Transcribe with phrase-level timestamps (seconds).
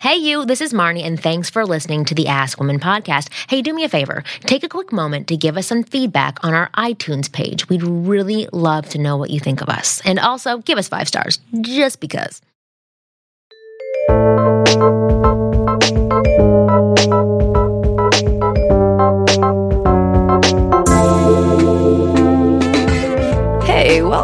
[0.00, 3.28] Hey, you, this is Marni, and thanks for listening to the Ask Women podcast.
[3.50, 4.24] Hey, do me a favor.
[4.40, 7.68] Take a quick moment to give us some feedback on our iTunes page.
[7.68, 10.00] We'd really love to know what you think of us.
[10.06, 12.40] And also, give us five stars, just because.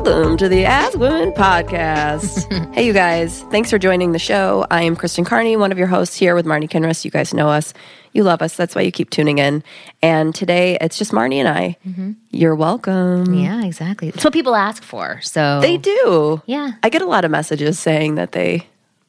[0.06, 2.74] Welcome to the Ask Women podcast.
[2.76, 3.42] hey, you guys.
[3.50, 4.64] Thanks for joining the show.
[4.70, 7.04] I am Kristen Carney, one of your hosts here with Marni Kinrys.
[7.04, 7.74] You guys know us.
[8.12, 8.54] You love us.
[8.54, 9.64] That's why you keep tuning in.
[10.02, 11.76] And today it's just Marni and I.
[11.84, 12.12] Mm-hmm.
[12.30, 13.34] You're welcome.
[13.34, 14.10] Yeah, exactly.
[14.10, 15.20] It's what people ask for.
[15.22, 16.40] So They do.
[16.46, 16.74] Yeah.
[16.84, 18.64] I get a lot of messages saying that they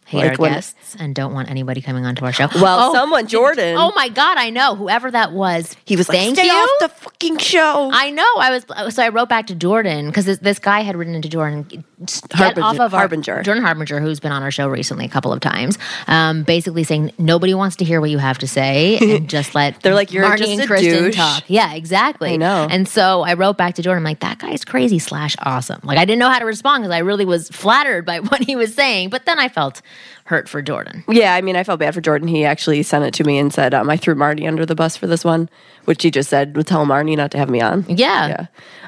[0.08, 2.48] hate like our when- guests and don't want anybody coming onto our show.
[2.56, 4.76] Well, Oh, someone, Jordan, Oh my God, I know.
[4.76, 5.76] Whoever that was.
[5.86, 6.52] he was like, Thank stay you.
[6.54, 7.90] off the fucking show.
[7.94, 8.24] I know.
[8.40, 11.30] I was so I wrote back to Jordan because this, this guy had written into
[11.30, 11.64] Jordan.
[11.64, 11.84] Get
[12.32, 13.42] Harbinger- off of our, Harbinger.
[13.44, 17.12] Jordan Harbinger, who's been on our show recently a couple of times, um, basically saying
[17.18, 20.24] nobody wants to hear what you have to say and just let They're like, "You're
[20.26, 21.44] Marni just and Kristen douche." talk.
[21.48, 22.34] Yeah, exactly.
[22.34, 22.68] I know.
[22.70, 24.02] And so I wrote back to Jordan.
[24.02, 25.80] I'm like, that guy's crazy slash awesome.
[25.84, 28.56] Like I didn't know how to respond because I really was flattered by what he
[28.56, 29.82] was saying, but then I felt
[30.26, 31.04] hurt for Jordan.
[31.08, 32.28] Yeah, I mean, I felt bad for Jordan.
[32.28, 34.98] He actually sent it to me and said, um, I threw Marni under the bus
[34.98, 35.50] for this one,
[35.86, 37.86] which he just said, tell Marni not to have me on.
[37.88, 38.28] Yeah.
[38.28, 38.46] Yeah.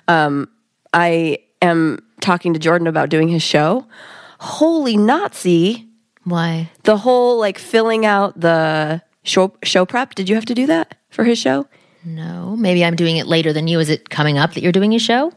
[0.07, 0.49] Um,
[0.93, 3.85] I am talking to Jordan about doing his show.
[4.39, 5.87] Holy Nazi.
[6.23, 6.69] Why?
[6.83, 10.15] The whole like filling out the show, show prep.
[10.15, 11.67] Did you have to do that for his show?
[12.03, 12.55] No.
[12.55, 13.79] Maybe I'm doing it later than you.
[13.79, 15.31] Is it coming up that you're doing a show?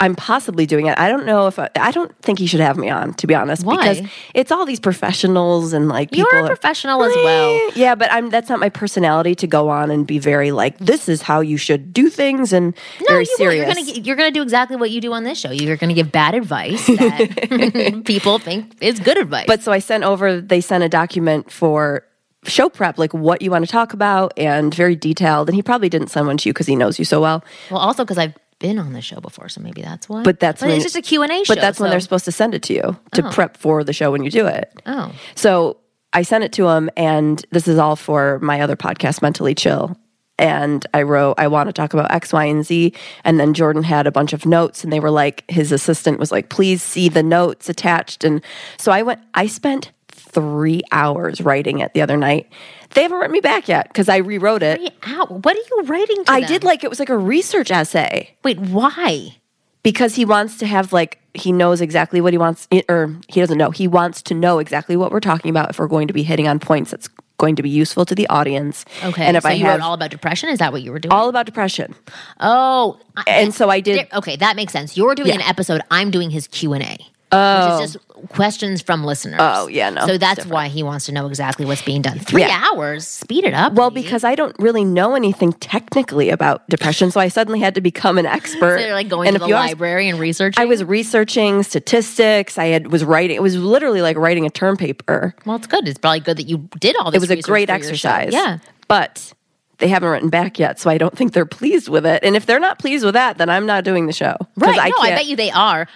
[0.00, 0.96] I'm possibly doing it.
[0.98, 3.34] I don't know if I, I don't think he should have me on, to be
[3.34, 3.76] honest, Why?
[3.76, 6.28] because it's all these professionals and like people.
[6.32, 7.70] You're a are- professional as well.
[7.74, 11.08] Yeah, but I'm that's not my personality to go on and be very like this
[11.08, 12.74] is how you should do things and
[13.08, 13.66] very you serious.
[13.66, 15.50] You're gonna you're gonna do exactly what you do on this show.
[15.50, 19.46] You're gonna give bad advice that people think is good advice.
[19.46, 20.40] but so I sent over.
[20.40, 22.04] They sent a document for
[22.44, 25.48] show prep, like what you want to talk about, and very detailed.
[25.48, 27.42] And he probably didn't send one to you because he knows you so well.
[27.70, 30.22] well, also because I've been on the show before, so maybe that's why.
[30.22, 31.54] But that's but when, it's just a Q and A show.
[31.54, 33.30] But that's when they're supposed to send it to you to oh.
[33.30, 34.72] prep for the show when you do it.
[34.86, 35.78] Oh, So
[36.12, 39.96] I sent it to him, and this is all for my other podcast, Mentally Chill.
[40.40, 42.92] And I wrote, I want to talk about X, Y, and Z.
[43.24, 46.30] And then Jordan had a bunch of notes, and they were like, his assistant was
[46.30, 48.22] like, please see the notes attached.
[48.22, 48.42] And
[48.78, 49.90] so I went, I spent
[50.28, 52.48] three hours writing it the other night.
[52.94, 54.94] They haven't written me back yet because I rewrote it.
[55.06, 56.24] Ow, what are you writing?
[56.24, 56.48] To I them?
[56.48, 59.36] did like, it was like a research essay Wait, why?
[59.82, 63.40] because he wants to have like he knows exactly what he wants eh, or he
[63.40, 66.12] doesn't know he wants to know exactly what we're talking about if we're going to
[66.14, 67.08] be hitting on points that's
[67.38, 69.84] going to be useful to the audience Okay, and if so i you have wrote
[69.86, 70.48] all about depression.
[70.48, 71.12] Is that what you were doing?
[71.12, 71.94] all about depression
[72.40, 74.96] oh, I- and so i did okay, that makes sense.
[74.96, 75.80] You're doing an episode.
[75.90, 76.98] I'm doing his Q and A.
[77.30, 77.78] Which is oh.
[77.80, 79.38] just questions from listeners.
[79.38, 80.52] Oh, yeah, no, So that's different.
[80.52, 82.18] why he wants to know exactly what's being done.
[82.18, 82.64] Three Yeah.
[82.72, 83.74] hours, speed it up.
[83.74, 87.80] well because i don't really know anything technically about depression so i suddenly had to
[87.80, 90.60] become an expert So you're like going and to the library and researching.
[90.60, 94.76] i was researching statistics i had was writing it was literally like writing a term
[94.76, 95.86] paper well, it's good.
[95.88, 97.18] It's probably good that you did all this.
[97.18, 98.08] it was a great for your show.
[98.08, 98.58] exercise Yeah.
[98.88, 99.32] but
[99.78, 102.46] they haven't written back yet so i don't think they're pleased with it and if
[102.46, 104.36] they're not pleased with that then i'm not doing the show.
[104.56, 104.76] Right.
[104.76, 105.86] no, I bet you they are.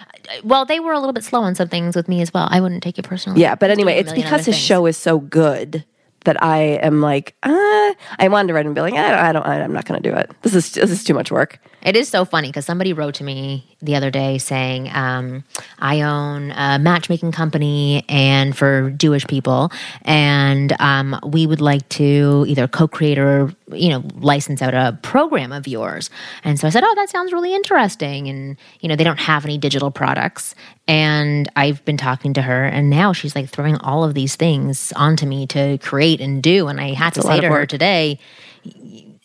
[0.43, 0.79] Well, they
[6.25, 9.61] that I am like, uh, I wanted to write and be like, I don't, I
[9.61, 10.31] I'm not going to do it.
[10.41, 11.59] This is this is too much work.
[11.83, 15.43] It is so funny because somebody wrote to me the other day saying, um,
[15.79, 19.71] I own a matchmaking company and for Jewish people,
[20.03, 24.97] and um, we would like to either co create or, you know, license out a
[25.01, 26.09] program of yours.
[26.45, 28.29] And so I said, Oh, that sounds really interesting.
[28.29, 30.55] And, you know, they don't have any digital products.
[30.87, 34.91] And I've been talking to her, and now she's like throwing all of these things
[34.97, 36.67] onto me to create and do.
[36.67, 38.19] And I had to say to her today,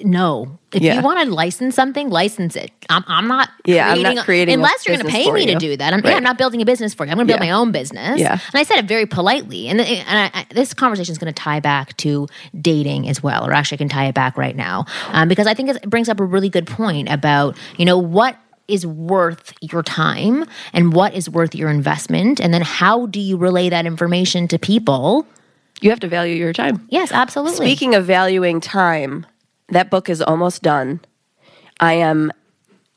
[0.01, 0.59] no.
[0.73, 0.95] If Yeah.
[0.97, 2.71] you want to license something, license it.
[2.89, 3.49] I'm, I'm not.
[3.65, 5.93] Yeah, I'm not creating unless you're going to pay me to do that.
[5.93, 7.11] I'm, yeah, I'm not building a business for you.
[7.11, 7.53] I'm going to build Yeah.
[7.53, 8.21] my own business.
[8.21, 8.33] Yeah.
[8.33, 9.67] and I said it very politely.
[9.69, 12.29] And, and I, I, this conversation is going to tie back to
[12.61, 15.55] dating as well, or actually, I can tie it back right now um, because I
[15.55, 18.37] think it brings up a really good point about you know what
[18.69, 23.37] is worth your time and what is worth your investment, and then how do you
[23.37, 25.27] relay that information to people
[25.81, 26.87] You have to value your time.
[26.91, 27.57] Yes, absolutely.
[27.57, 29.27] Speaking of valuing time,
[29.69, 31.01] that book is almost done.
[31.81, 32.33] I am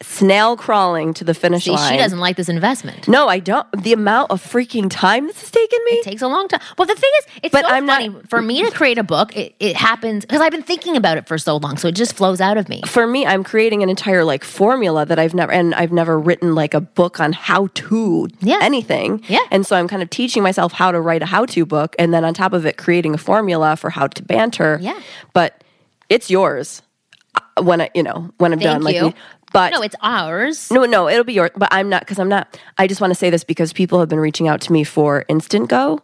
[0.02, 1.92] snail crawling to the finish See, line.
[1.92, 3.08] she doesn't like this investment.
[3.08, 3.66] No, I don't.
[3.84, 5.92] The amount of freaking time this has taken me.
[5.94, 6.60] It takes a long time.
[6.78, 9.04] Well, the thing is, it's But so I'm not- funny for me to create a
[9.04, 9.36] book.
[9.36, 12.14] It, it happens because I've been thinking about it for so long, so it just
[12.14, 12.82] flows out of me.
[12.86, 16.56] for me, I'm creating an entire like formula that I've never and I've never written
[16.56, 18.60] like a book on how to Yeah.
[18.62, 19.24] anything.
[19.28, 19.40] Yeah.
[19.52, 22.14] And so I'm kind of teaching myself how to write a how to book and
[22.14, 24.78] then on top of it creating a formula for how to banter.
[24.82, 25.00] Yeah.
[25.34, 25.64] But
[26.10, 26.82] it's yours
[27.36, 29.14] uh, when I you know, when I'm done Thank like you.
[29.54, 30.72] But no, it's ours.
[30.72, 31.52] No, no, it'll be yours.
[31.56, 32.60] But I'm not because I'm not.
[32.78, 35.26] I just want to say this because people have been reaching out to me for
[35.28, 36.02] Instant Go.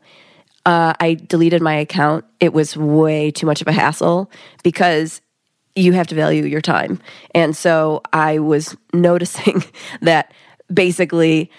[0.66, 2.26] Uh, I deleted my account.
[2.40, 4.30] It was way too much of a hassle
[4.64, 5.22] because
[5.76, 7.00] you have to value your time.
[7.34, 9.64] And so I was noticing
[10.02, 10.34] that
[10.74, 11.50] basically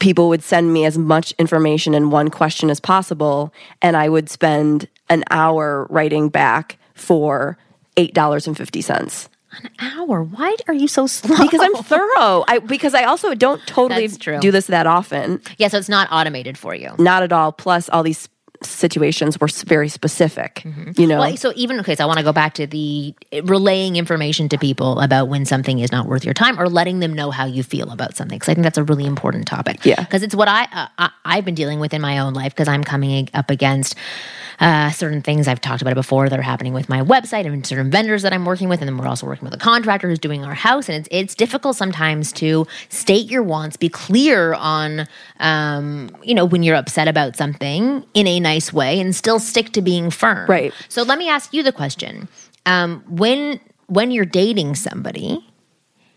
[0.00, 4.28] people would send me as much information in one question as possible and i would
[4.28, 7.56] spend an hour writing back for
[7.96, 9.28] $8.50
[9.62, 10.22] an hour.
[10.22, 11.36] Why are you so slow?
[11.36, 12.44] Because I'm thorough.
[12.48, 15.40] I because I also don't totally do this that often.
[15.58, 16.94] Yeah, so it's not automated for you.
[16.98, 17.52] Not at all.
[17.52, 18.28] Plus all these
[18.62, 20.64] situations were very specific.
[20.96, 23.14] You know, Well, so even okay, so I want to go back to the
[23.44, 27.12] relaying information to people about when something is not worth your time, or letting them
[27.12, 28.38] know how you feel about something.
[28.38, 29.84] Because I think that's a really important topic.
[29.84, 30.00] Yeah.
[30.00, 32.68] because it's what I, uh, I I've been dealing with in my own life because
[32.68, 33.94] I'm coming up against
[34.60, 37.66] uh, certain things I've talked about it before that are happening with my website and
[37.66, 40.18] certain vendors that I'm working with, and then we're also working with a contractor who's
[40.18, 45.06] doing our house, and it's it's difficult sometimes to state your wants, be clear on,
[45.40, 49.72] um, you know, when you're upset about something in a nice way, and still stick
[49.72, 50.48] to being firm.
[50.48, 50.72] Right.
[50.88, 52.28] So let me ask you the question:
[52.64, 55.44] um, when when you're dating somebody,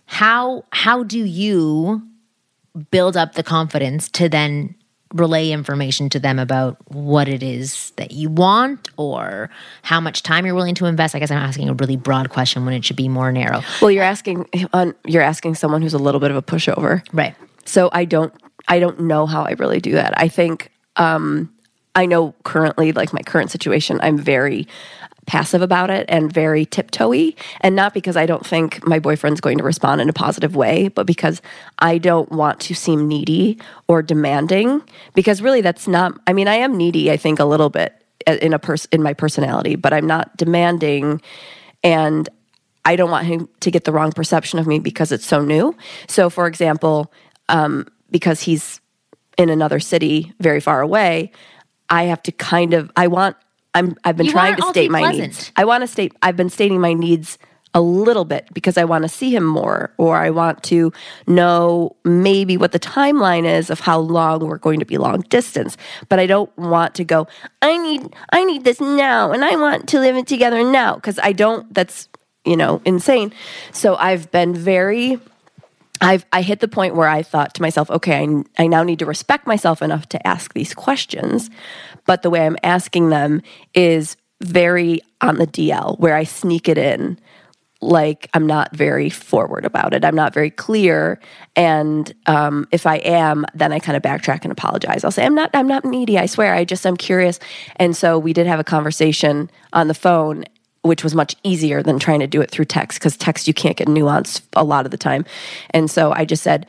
[0.05, 2.01] how how do you
[2.91, 4.75] build up the confidence to then
[5.13, 9.49] relay information to them about what it is that you want or
[9.81, 12.63] how much time you're willing to invest i guess i'm asking a really broad question
[12.63, 15.97] when it should be more narrow well, you're asking on you're asking someone who's a
[15.97, 17.01] little bit of a pushover.
[17.11, 17.33] right
[17.65, 18.33] So I don't
[18.67, 20.13] I don't know how I really do that.
[20.15, 21.51] I think um
[21.99, 24.67] I know currently like my current situation I'm very
[25.25, 27.35] passive about it and very tiptoey.
[27.59, 30.87] And not because I don't think my boyfriend's going to respond in a positive way
[30.87, 31.41] but because
[31.79, 33.59] I don't want to seem needy
[33.89, 34.81] or demanding.
[35.13, 37.93] Because really that's not I mean I am needy I think a little bit
[38.25, 41.21] in a pers- in my personality but I'm not demanding.
[41.83, 42.29] And
[42.85, 45.75] I don't want him to get the wrong perception of me because it's so new.
[46.07, 47.11] So, for example,
[47.49, 48.79] um, because he's
[49.37, 51.31] in another city very far away,
[51.89, 53.35] I have to kind of I want
[53.73, 55.27] I'm I've been You trying to state my pleasant.
[55.27, 55.51] needs.
[55.55, 57.37] I want to state I've been stating my needs
[57.75, 60.91] a little bit because I want to see him more or I want to
[61.27, 65.77] know maybe what the timeline is of how long we're going to be long distance
[66.09, 67.27] but I don't want to go
[67.61, 71.19] I need I need this now and I want to live it together now because
[71.21, 72.09] I don't that's
[72.43, 73.31] you know insane
[73.71, 75.19] so I've been very
[76.01, 78.99] I've I hit the point where I thought to myself, okay, I, I now need
[78.99, 81.49] to respect myself enough to ask these questions,
[82.05, 83.41] but the way I'm asking them
[83.73, 87.19] is very on the DL, where I sneak it in,
[87.81, 90.05] like I'm not very forward about it.
[90.05, 91.19] I'm not very clear,
[91.55, 95.03] and um, if I am, then I kind of backtrack and apologize.
[95.03, 96.17] I'll say I'm not I'm not needy.
[96.17, 96.53] I swear.
[96.53, 97.39] I just I'm curious.
[97.77, 100.45] And so we did have a conversation on the phone,
[100.81, 103.77] which was much easier than trying to do it through text because text you can't
[103.77, 105.25] get nuance a lot of the time.
[105.71, 106.65] And so I just said,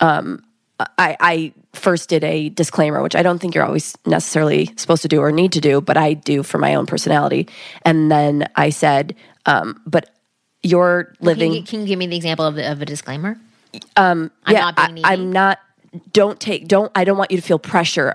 [0.00, 0.44] um,
[0.78, 5.08] I, I first did a disclaimer, which I don't think you're always necessarily supposed to
[5.08, 7.48] do or need to do, but I do for my own personality.
[7.82, 10.10] And then I said, um, but
[10.62, 11.52] you're can living.
[11.52, 13.38] you, can you give me the example of, the, of a disclaimer
[13.96, 15.12] Um, I'm yeah, not being I.
[15.12, 15.58] I'm not.
[16.12, 16.68] Don't take.
[16.68, 16.92] Don't.
[16.94, 18.14] I don't want you to feel pressure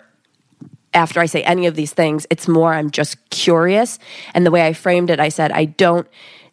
[0.94, 2.26] after I say any of these things.
[2.30, 2.74] It's more.
[2.74, 4.00] I'm just curious,
[4.34, 6.08] and the way I framed it, I said I don't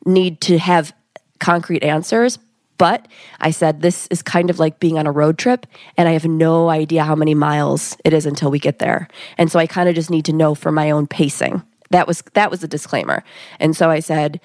[0.05, 0.93] need to have
[1.39, 2.39] concrete answers.
[2.79, 3.09] But
[3.41, 5.67] I said this is kind of like being on a road trip,
[5.99, 9.53] and I have no idea how many miles it is until we get there, and
[9.53, 11.63] so I kind of just need to know for my own pacing.
[11.91, 13.23] That was that was a disclaimer,
[13.59, 14.41] and so I said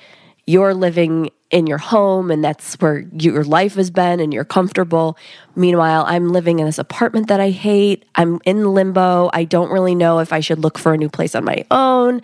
[0.47, 5.17] you're living in your home and that's where your life has been and you're comfortable.
[5.55, 8.05] Meanwhile, I'm living in this apartment that I hate.
[8.15, 9.29] I'm in limbo.
[9.31, 12.21] I don't really know if I should look for a new place on my own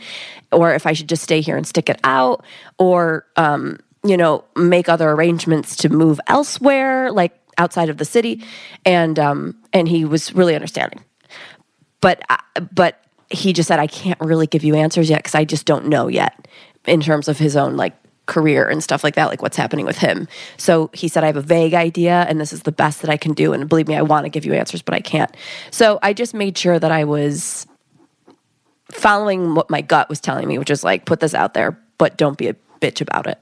[0.51, 2.43] or if I should just stay here and stick it out
[2.77, 8.43] or, um, you know, make other arrangements to move elsewhere, like outside of the city.
[8.85, 11.03] And, um, and he was really understanding
[12.01, 12.23] but
[12.73, 12.99] but
[13.29, 16.07] he just said I can't really give you answers yet because I just don't know
[16.07, 16.47] yet
[16.85, 19.97] in terms of his own like career and stuff like that, like what's happening with
[19.97, 20.27] him.
[20.57, 23.17] So he said I have a vague idea and this is the best that I
[23.17, 23.53] can do.
[23.53, 25.35] And believe me, I want to give you answers, but I can't.
[25.71, 27.67] So I just made sure that I was
[28.91, 32.17] following what my gut was telling me, which is like, put this out there, but
[32.17, 33.37] don't be a bitch about it.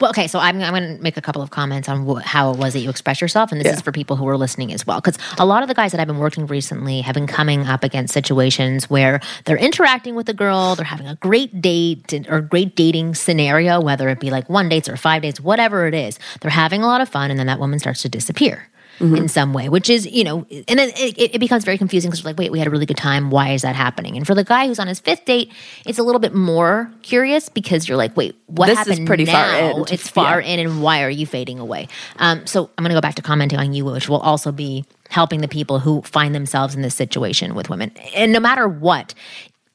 [0.00, 2.52] Well, okay, so I'm, I'm going to make a couple of comments on wh- how
[2.52, 3.74] it was that you express yourself, and this Yeah.
[3.74, 5.00] is for people who are listening as well.
[5.00, 7.82] Because a lot of the guys that I've been working recently have been coming up
[7.82, 12.76] against situations where they're interacting with a girl, they're having a great date or great
[12.76, 16.18] dating scenario, whether it be like one dates or five dates, whatever it is.
[16.40, 18.68] They're having a lot of fun, and then that woman starts to disappear.
[19.00, 22.22] In some way, which is, you know, and then it, it, becomes very confusing because
[22.22, 23.30] we're like, wait, we had a really good time.
[23.30, 24.16] Why is that happening?
[24.16, 25.52] And for the guy who's on his fifth date,
[25.84, 29.24] it's a little bit more curious because you're like, wait, what This is happened pretty
[29.24, 30.48] far in It's far yeah.
[30.48, 31.88] in, and why are you fading away?
[32.18, 34.84] Um, so I'm going to go back to commenting on you, which will also be
[35.10, 37.92] helping the people who find themselves in this situation with women.
[38.14, 39.14] And no matter what,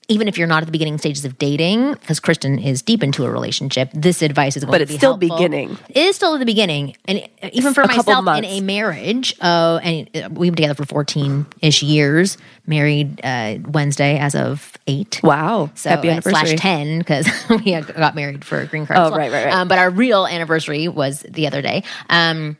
[0.09, 3.23] even if you're not at the beginning stages of dating, because Kristen is deep into
[3.25, 5.37] a relationship, this advice is going But to it's still helpful.
[5.37, 5.77] beginning.
[5.87, 9.79] It is still at the beginning, and even for A myself in a marriage, uh,
[9.83, 12.37] and we've been together for 14 ish years,
[12.67, 15.21] married uh, Wednesday as of eight.
[15.23, 15.69] Wow.
[15.75, 16.47] So Happy uh, anniversary.
[16.47, 18.97] slash ten because we got married for a green card.
[18.99, 19.17] Oh, well.
[19.19, 19.53] right, right, right.
[19.53, 21.83] Um, but our real anniversary was the other day.
[22.09, 22.57] Um,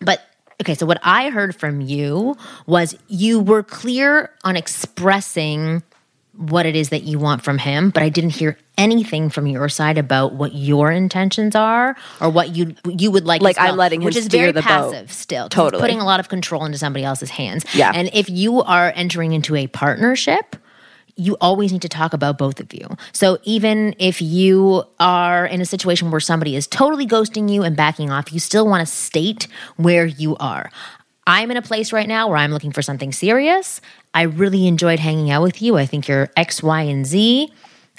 [0.00, 0.20] but
[0.60, 5.82] okay, so what I heard from you was you were clear on expressing
[6.36, 9.68] what it is that you want from him, but I didn't hear anything from your
[9.68, 13.42] side about what your intentions are or what you you would like.
[13.42, 14.92] Like well, I'm letting him which is steer very the boat.
[14.92, 15.48] passive still.
[15.48, 15.80] Totally.
[15.80, 17.64] putting a lot of control into somebody else's hands.
[17.74, 17.92] Yeah.
[17.94, 20.56] and if you are entering into a partnership
[21.16, 22.86] you always need to talk about both of you.
[23.12, 27.74] So even if you are in a situation where somebody is totally ghosting you and
[27.74, 30.70] backing off, you still want to state where you are.
[31.26, 33.80] I'm in a place right now where I'm looking for something serious.
[34.14, 35.76] I really enjoyed hanging out with you.
[35.76, 37.52] I think you're X, Y, and Z.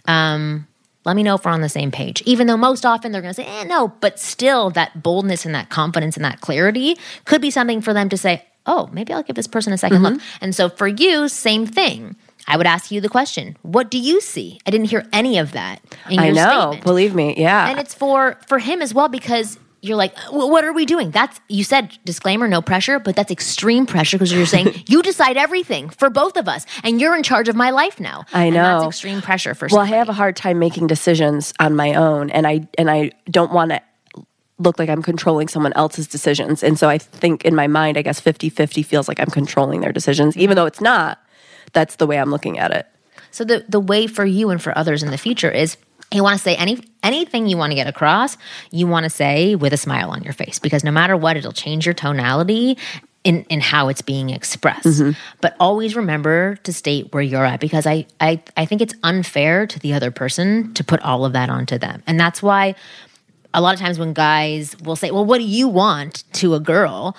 [0.05, 0.67] Um,
[1.03, 2.21] let me know if we're on the same page.
[2.25, 5.55] Even though most often they're going to say, eh, no, but still that boldness and
[5.55, 9.23] that confidence and that clarity could be something for them to say, oh, maybe I'll
[9.23, 10.21] give this person a 2nd look.
[10.41, 12.15] And so for you, same thing.
[12.47, 14.59] I would ask you the question, what do you see?
[14.65, 16.49] I didn't hear any of that in I know.
[16.71, 16.83] statement.
[16.83, 17.35] Believe me.
[17.37, 17.69] Yeah.
[17.69, 19.57] And it's for for him as well because
[19.87, 21.11] you're like, "Wh- what are we doing?
[21.11, 25.37] That's you said disclaimer, no pressure, but that's extreme pressure because you're saying you decide
[25.37, 28.25] everything for both of us, and you're in charge of my life now.
[28.33, 28.79] I And know.
[28.81, 29.69] that's extreme pressure for.
[29.69, 29.77] Sure.
[29.79, 33.11] Well, I have a hard time making decisions on my own, and I and I
[33.29, 33.81] don't want to
[34.59, 36.63] look like I'm controlling someone else's decisions.
[36.63, 39.91] And so I think in my mind, I guess 50-50 feels like I'm controlling their
[39.91, 41.19] decisions, even though it's not.
[41.73, 42.87] That's the way I'm looking at it.
[43.29, 45.77] So the the way for you and for others in the future is
[46.13, 48.37] you want to say any anything you want to get across,
[48.71, 51.51] you want to say with a smile on your face because no matter what, it'll
[51.51, 52.77] change your tonality
[53.23, 54.85] in in how it's being expressed.
[54.85, 55.11] Mm-hmm.
[55.41, 59.67] But always remember to state where you're at because I I I think it's unfair
[59.67, 62.01] to the other person to put all of that onto them.
[62.07, 62.75] And that's why
[63.53, 66.59] a lot of times when guys will say, "Well, what do you want?" to a
[66.59, 67.17] girl,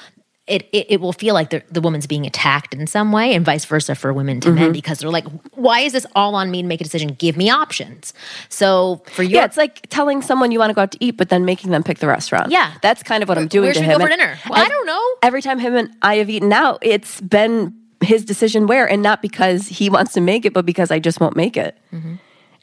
[0.49, 3.45] it it, it will feel like the, the woman's being attacked in some way, and
[3.45, 4.59] vice versa for women to Mm-hmm.
[4.61, 7.11] men because they're like, "Why is this all on me to make a decision?
[7.19, 8.13] Give me options."
[8.49, 11.17] So for you Yeah, it's like telling someone you want to go out to eat,
[11.17, 12.51] but then making them pick the restaurant.
[12.51, 12.75] Yeah.
[12.83, 13.99] that's kind of what I'm doing Where to should we him.
[13.99, 14.39] go for dinner?
[14.49, 15.03] Well, I don't know.
[15.23, 19.21] Every time him and I have eaten out, it's been his decision where, and not
[19.23, 21.77] because he wants to make it, but because I just won't make it.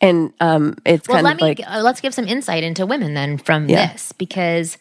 [0.01, 1.11] And um, it's Mm-hmm.
[1.13, 3.67] well, kind let of me like uh, let's give some insight into women then from
[3.69, 3.91] Yeah.
[3.93, 4.77] this because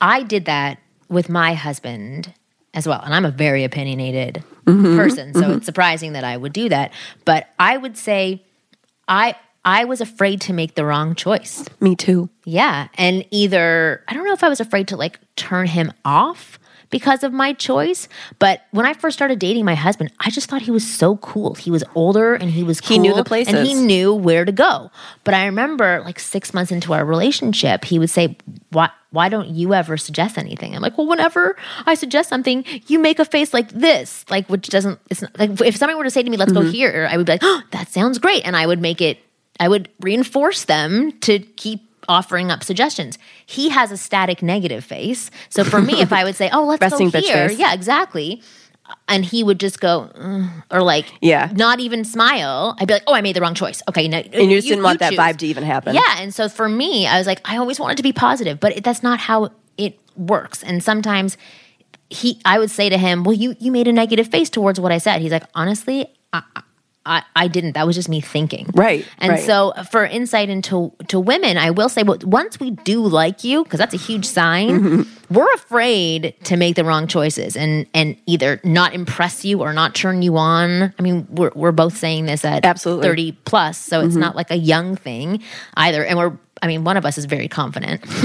[0.00, 2.32] I did that with my husband
[2.74, 4.96] as well, and I'm a very opinionated Mm-hmm.
[4.98, 6.92] person, so it's surprising that I would do that.
[7.24, 8.42] But I would say
[9.08, 9.34] I
[9.64, 11.64] I was afraid to make the wrong choice.
[11.80, 12.28] me too.
[12.44, 12.88] Yeah.
[12.98, 16.58] And either, I don't know if I was afraid to like turn him off
[16.90, 20.62] because of my choice, but when I first started dating my husband, I just thought
[20.62, 21.54] he was so cool.
[21.54, 22.94] He was older and he was cool.
[22.94, 23.52] He knew the places.
[23.54, 24.90] And he knew where to go.
[25.24, 28.36] But I remember like six months into our relationship, he would say,
[28.70, 30.74] Why, why don't you ever suggest anything?
[30.74, 34.68] I'm like, well, whenever I suggest something, you make a face like this, like which
[34.68, 34.98] doesn't.
[35.10, 36.62] It's not, like if somebody were to say to me, "Let's Mm-hmm.
[36.66, 39.18] go here," I would be like, "Oh, that sounds great," and I would make it.
[39.60, 43.18] I would reinforce them to keep offering up suggestions.
[43.46, 46.80] He has a static negative face, so for me, if I would say, "Oh, let's
[46.80, 48.42] Resting go here," yeah, exactly.
[49.06, 51.50] And he would just go, "Ugh," or like, Yeah.
[51.54, 52.74] not even smile.
[52.80, 54.82] I'd be like, "Oh, I made the wrong choice." Okay, no, And you just didn't
[54.82, 55.94] want that vibe to even happen.
[55.94, 58.74] Yeah, and so for me, I was like, I always wanted to be positive, but
[58.76, 60.62] it, that's not how it works.
[60.62, 61.36] And sometimes
[62.08, 64.90] he, I would say to him, "Well, you you made a negative face towards what
[64.90, 66.42] I said." He's like, "Honestly, I."
[67.08, 67.72] I, I didn't.
[67.72, 68.66] That was just me thinking.
[68.74, 69.40] Right, And right.
[69.44, 73.64] so, for insight into to women, I will say, well, once we do like you,
[73.64, 75.34] because that's a huge sign, Mm-hmm.
[75.34, 79.94] we're afraid to make the wrong choices and and either not impress you or not
[79.94, 80.94] turn you on.
[80.98, 83.02] I mean, we're we're both saying this at Absolutely.
[83.02, 83.10] Mm-hmm.
[83.10, 85.42] thirty plus, so it's not like a young thing
[85.74, 86.04] either.
[86.04, 88.04] And we're, I mean, one of us is very confident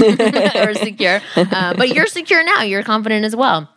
[0.56, 2.62] or secure, uh, but you're secure now.
[2.62, 3.68] You're confident as well.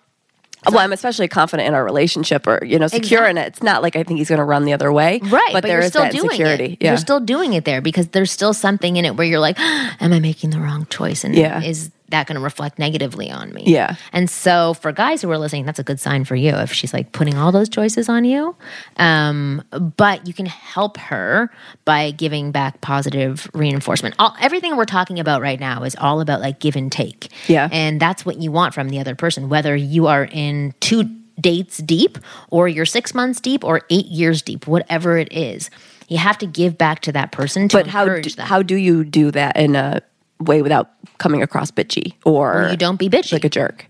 [0.66, 3.48] Well, I'm especially confident in our relationship or, you know, secure in it.
[3.48, 5.20] It's not like I think he's going to run the other way.
[5.24, 6.74] Right, But, there you're is still that doing insecurity.
[6.74, 6.78] it.
[6.82, 6.90] Yeah.
[6.92, 10.12] You're still doing it there because there's still something in it where you're like, "Am
[10.14, 11.62] I making the wrong choice?" And Yeah.
[11.62, 13.64] is that going to reflect negatively on me?
[13.66, 13.96] Yeah.
[14.14, 16.94] And so for guys who are listening, that's a good sign for you if she's
[16.94, 18.56] like putting all those choices on you.
[18.98, 19.64] Um,
[19.98, 21.52] but you can help her
[21.86, 24.16] by giving back positive reinforcement.
[24.20, 27.30] All, everything we're talking about right now is all about like give and take.
[27.48, 27.70] Yeah.
[27.72, 31.04] And that's what you want from the other person, whether you are in two
[31.40, 32.18] dates deep
[32.50, 35.70] or you're six months deep or eight years deep, whatever it is.
[36.08, 38.48] You have to give back to that person to but how do, them.
[38.48, 40.02] how do you do that in a
[40.40, 43.34] way without coming across bitchy or you don't be bitchy.
[43.34, 43.88] like a jerk?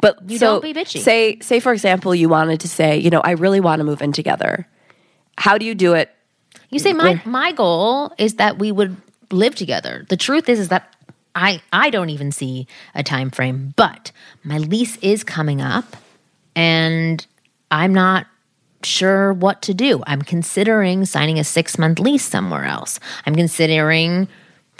[0.00, 1.00] But You so don't be bitchy.
[1.00, 4.02] Say say for example, you wanted to say, you know, I really want to move
[4.02, 4.66] in together.
[5.36, 6.10] How do you do it?
[6.70, 8.96] You say my my goal is that we would
[9.30, 10.06] live together.
[10.08, 10.94] The truth is is that
[11.34, 14.12] I I don't even see a time frame, but
[14.42, 15.96] my lease is coming up
[16.56, 17.26] and
[17.70, 18.26] I'm not
[18.82, 20.02] sure what to do.
[20.06, 22.98] I'm considering signing a 6-month lease somewhere else.
[23.26, 24.26] I'm considering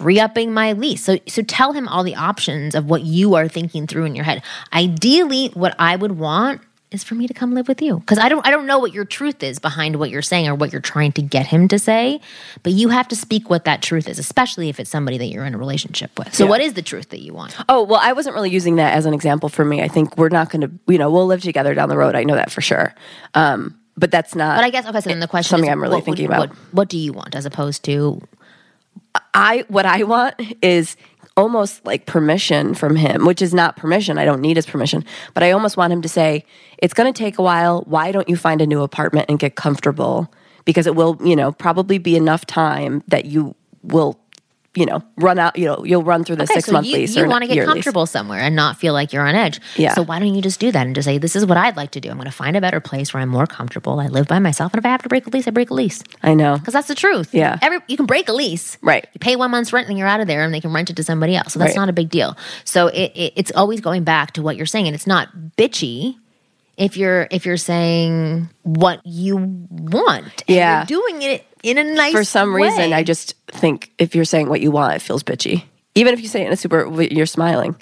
[0.01, 1.03] re-upping my lease.
[1.05, 4.25] So so tell him all the options of what you are thinking through in your
[4.25, 4.43] head.
[4.73, 8.29] Ideally what I would want is for me to come live with you because I
[8.29, 10.81] don't I don't know what your truth is behind what you're saying or what you're
[10.81, 12.21] trying to get him to say,
[12.65, 15.45] but you have to speak what that truth is, especially if it's somebody that you're
[15.45, 16.35] in a relationship with.
[16.35, 16.51] So Yeah.
[16.51, 17.57] what is the truth that you want?
[17.69, 19.83] Oh, well, I wasn't really using that as an example for me.
[19.83, 22.17] I think we're not going to, you know, we'll live together down the road.
[22.17, 22.93] I know that for sure.
[23.35, 25.81] Um, but that's not But I guess okay, so then the question something is, I'm
[25.83, 26.49] really what thinking about.
[26.49, 28.21] What, what do you want as opposed to
[29.35, 30.97] I what I want is
[31.37, 34.19] almost like permission from him, which is not permission.
[34.19, 36.45] I don't need his permission, but I almost want him to say,
[36.79, 37.83] "It's going to take a while.
[37.87, 40.33] Why don't you find a new apartment and get comfortable?
[40.65, 44.21] Because it will, you know, probably be enough time that you will,
[44.75, 45.59] you know, run out.
[45.59, 47.49] You know, you'll run through the Okay, six so month you, lease you want to
[47.49, 47.73] get year lease.
[47.73, 49.61] comfortable somewhere and not feel like you're on edge.
[49.77, 49.95] Yeah.
[49.95, 51.91] So why don't you just do that and just say, "This is what I'd like
[51.93, 52.09] to do.
[52.09, 53.99] I'm going to find a better place where I'm more comfortable.
[53.99, 55.75] I live by myself, and if I have to break a lease, I break a
[55.75, 56.57] lease I know.
[56.57, 57.35] because that's the truth.
[57.35, 57.59] Yeah.
[57.61, 59.07] Every you can break a lease, Right.
[59.13, 60.97] You pay one month's rent and you're out of there, and they can rent it
[60.97, 61.53] to somebody else.
[61.53, 61.77] So that's Right.
[61.83, 62.37] not a big deal.
[62.65, 66.15] So it, it, it's always going back to what you're saying, and it's not bitchy.
[66.77, 70.79] If you're if you're saying what you want, and Yeah.
[70.89, 72.93] you're doing it in a nice For some reason.
[72.93, 75.65] I just think if you're saying what you want, it feels bitchy.
[75.95, 77.77] Even if you say it in a super, you're smiling.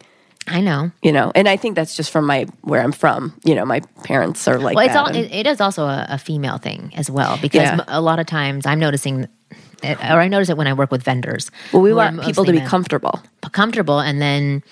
[0.47, 0.91] I know.
[1.03, 3.35] You know, and I think that's just from my where I'm from.
[3.45, 6.07] You know, my parents are like Well, it's that, all it, it is also a,
[6.09, 7.81] a female thing as well because Yeah.
[7.87, 9.29] a lot of times I'm noticing,
[9.83, 11.51] it, or I notice it when I work with vendors.
[11.73, 12.67] well, we want people to be men.
[12.69, 13.21] comfortable.
[13.53, 14.63] comfortable, and then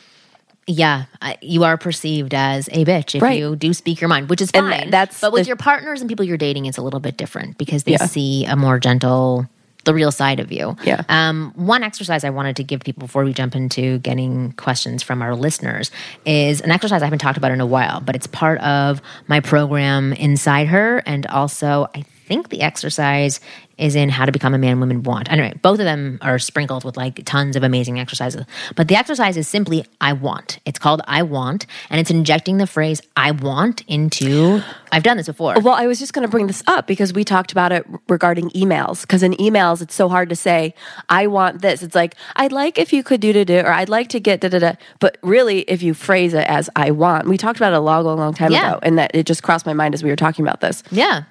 [0.67, 1.05] yeah,
[1.41, 3.39] you are perceived as a bitch if Right.
[3.39, 4.71] you do speak your mind, which is fine.
[4.81, 7.17] th- that's but with the- your partners and people you're dating, it's a little bit
[7.17, 8.07] different because they Yeah.
[8.07, 9.47] see a more gentle.
[9.85, 10.77] The real side of you.
[10.83, 11.03] Yeah.
[11.09, 15.23] Um, one exercise I wanted to give people before we jump into getting questions from
[15.23, 15.93] our listeners
[16.25, 19.39] is an exercise I haven't talked about in a while, but it's part of my
[19.39, 21.05] program Inside Her.
[21.07, 23.39] And also, I think the exercise
[23.79, 25.31] is in How to Become a Man Women Want.
[25.31, 28.45] Anyway, both of them are sprinkled with like tons of amazing exercises.
[28.75, 30.59] But the exercise is simply I want.
[30.65, 34.62] It's called I want, and it's injecting the phrase I want into.
[34.93, 35.57] I've done this before.
[35.61, 38.49] Well, I was just going to bring this up because we talked about it regarding
[38.51, 39.03] emails.
[39.03, 40.75] Because in emails, it's so hard to say,
[41.11, 41.83] I want this.
[41.83, 44.41] It's like, I'd like if you could do da da, or I'd like to get
[44.41, 44.73] da da da.
[45.01, 48.05] But really, if you phrase it as I want, we talked about it a long,
[48.05, 48.71] long, long time Yeah.
[48.71, 48.79] ago.
[48.83, 50.83] And that it just crossed my mind as we were talking about this.
[50.91, 51.25] Yeah.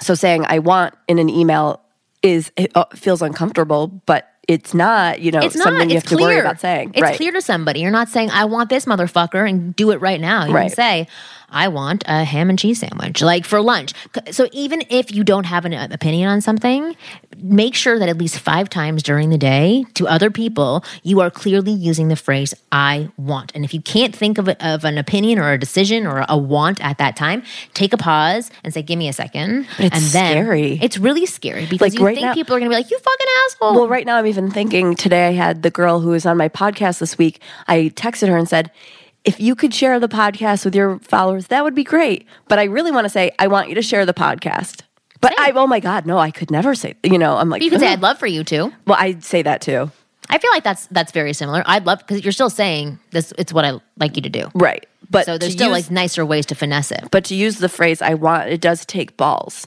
[0.00, 1.80] So saying I want in an email
[2.22, 5.64] is, it uh, feels uncomfortable, but it's not, you know, It's not.
[5.64, 6.28] something you it's have to clear.
[6.28, 6.90] worry about saying.
[6.94, 7.16] It's right.
[7.16, 7.80] clear to somebody.
[7.80, 10.46] You're not saying, I want this motherfucker and do it right now.
[10.46, 10.68] You Right.
[10.68, 11.08] can say,
[11.50, 13.94] I want a ham and cheese sandwich, like for lunch.
[14.32, 16.94] So even if you don't have an uh, opinion on something,
[17.38, 21.30] make sure that at least five times during the day to other people, you are
[21.30, 23.52] clearly using the phrase I want.
[23.54, 26.36] And if you can't think of, a, of an opinion or a decision or a
[26.36, 29.68] want at that time, take a pause and say, give me a second.
[29.78, 30.78] But it's and then scary.
[30.82, 32.90] It's really scary because Like you right think now- people are going to be like,
[32.90, 33.74] you fucking asshole.
[33.74, 36.48] Well, right now I'm even thinking today I had the girl who was on my
[36.48, 37.40] podcast this week.
[37.66, 38.70] I texted her and said,
[39.24, 42.26] if you could share the podcast with your followers, that would be great.
[42.46, 44.82] But I really want to say, I want you to share the podcast.
[45.20, 47.70] But I, oh my God, no, I could never say, you know, I'm like, you
[47.70, 48.72] can say, I'd love for you to.
[48.86, 49.90] well, I'd say that too.
[50.30, 51.62] I feel like that's that's very similar.
[51.66, 53.32] I'd love because you're still saying this.
[53.38, 54.48] It's what I like you to do.
[54.54, 54.86] Right.
[55.10, 57.08] But So there's still use, like nicer ways to finesse it.
[57.10, 59.66] but to use the phrase I want, it does take balls.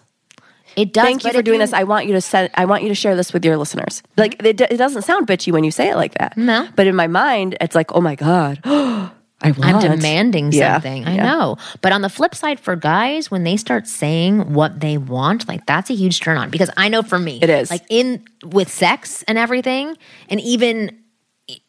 [0.76, 1.04] It does.
[1.04, 1.74] Thank you for doing this.
[1.74, 4.02] I want you to send, I want you to share this with your listeners.
[4.18, 6.38] Like it, it doesn't sound bitchy when you say it like that.
[6.38, 6.68] No.
[6.76, 9.12] But in my mind, it's like, oh my God, I
[9.44, 9.60] want.
[9.66, 10.76] I'm demanding Yeah.
[10.76, 11.06] something.
[11.06, 11.24] I Yeah.
[11.24, 11.58] know.
[11.82, 15.66] But on the flip side, for guys, when they start saying what they want, like
[15.66, 16.50] that's a huge turn on.
[16.52, 17.70] Because I know for me, It is.
[17.72, 19.98] like in with sex and everything,
[20.30, 20.98] and even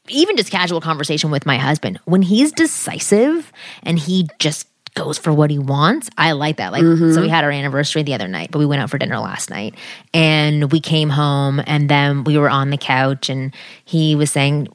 [0.09, 3.51] even just casual conversation with my husband, when he's decisive
[3.83, 6.11] and he just goes for what he wants.
[6.19, 6.71] I like that.
[6.73, 7.13] Like, Mm-hmm.
[7.13, 9.49] so we had our anniversary the other night, but we went out for dinner last
[9.51, 9.75] night
[10.13, 14.69] and we came home and then we were on the couch and he was saying,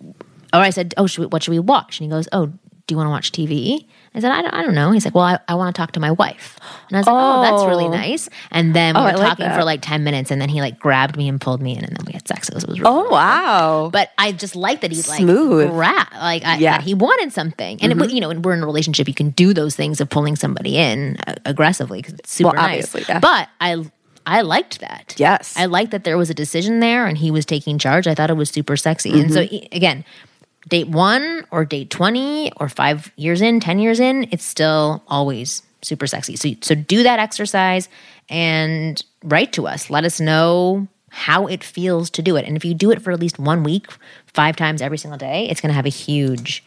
[0.53, 1.99] or I said, Oh, should we, what should we watch?
[1.99, 3.86] And he goes, Oh, do you want to watch TV?
[4.17, 4.91] I said, I don't, I don't know.
[4.91, 6.58] He's like, Well, I, I want to talk to my wife.
[6.89, 7.89] And I was like, Oh, that's really Oh.
[7.91, 8.27] nice.
[8.51, 10.60] And then we Oh, were I like talking for like 10 minutes and then he
[10.62, 12.49] like grabbed me and pulled me in and then we had sex.
[12.49, 13.89] It was, it was really Oh wow.
[13.93, 15.71] but I just like that he's like Smooth.
[15.71, 16.77] like I, Yeah.
[16.77, 19.08] that he wanted something, and it, you know, and we're in a relationship.
[19.08, 22.56] You can do those things of pulling somebody in uh, aggressively because it's super Well,
[22.56, 22.86] nice.
[22.86, 23.19] obviously, yeah.
[23.19, 23.86] But I,
[24.25, 25.15] I liked that.
[25.17, 25.53] Yes.
[25.58, 28.08] I liked that there was a decision there, and he was taking charge.
[28.08, 29.19] I thought it was super sexy.
[29.19, 29.75] And so Mm-hmm.
[29.75, 30.03] again,
[30.67, 35.63] date one or date twenty or five years in, ten years in, it's still always
[35.82, 36.36] super sexy.
[36.36, 37.88] So so do that exercise
[38.30, 39.89] and write to us.
[39.89, 42.45] Let us know how it feels to do it.
[42.45, 43.88] And if you do it for at least one week,
[44.27, 46.63] five times every single day, it's going to have a huge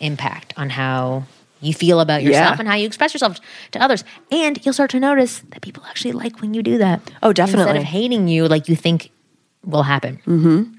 [0.00, 1.24] impact on how
[1.60, 2.60] you feel about yourself Yeah.
[2.60, 3.38] and how you express yourself
[3.72, 4.02] to others.
[4.32, 7.00] And you'll start to notice that people actually like when you do that.
[7.22, 7.62] Oh, definitely.
[7.70, 9.10] Instead of hating you like you think
[9.64, 10.16] will happen.
[10.26, 10.74] Mm-hmm.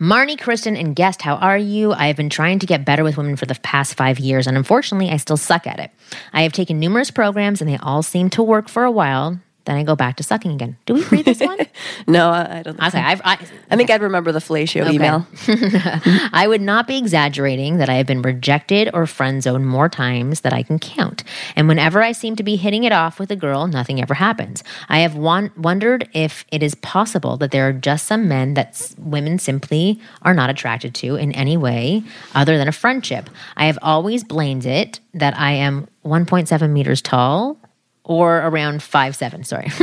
[0.00, 1.92] Marni, Kristen, and Guest, how are you?
[1.92, 4.56] I have been trying to get better with women for the past five years, and
[4.56, 5.90] unfortunately, I still suck at it.
[6.32, 9.38] I have taken numerous programs, and they all seem to work for a while.
[9.70, 10.76] Then I go back to sucking again.
[10.84, 11.56] Do we read this one?
[12.08, 12.76] no, I I don't.
[12.76, 13.38] Think Okay, I've, I,
[13.70, 15.28] I think I'd remember the fellatio email.
[16.32, 20.40] I would not be exaggerating that I have been rejected or friend zoned more times
[20.40, 21.22] that I can count.
[21.54, 24.64] And whenever I seem to be hitting it off with a girl, nothing ever happens.
[24.88, 28.70] I have won- wondered if it is possible that there are just some men that
[28.70, 32.02] s- women simply are not attracted to in any way
[32.34, 33.30] other than a friendship.
[33.56, 37.56] I have always blamed it that I am 1.7 meters tall
[38.04, 39.44] or around five seven.
[39.44, 39.68] Sorry.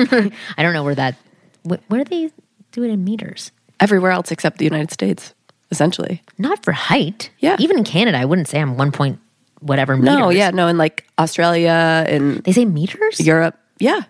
[0.58, 1.16] I don't know where that,
[1.64, 2.32] wh- where do they
[2.72, 3.52] do it in meters?
[3.80, 5.34] Everywhere else except the United States,
[5.72, 6.22] essentially.
[6.38, 7.30] Not for height.
[7.40, 7.56] Yeah.
[7.60, 9.20] Even in Canada, I wouldn't say I'm one point
[9.60, 10.18] whatever meters.
[10.18, 13.20] No, yeah, no, in like Australia and They say meters?
[13.20, 14.02] Europe, yeah.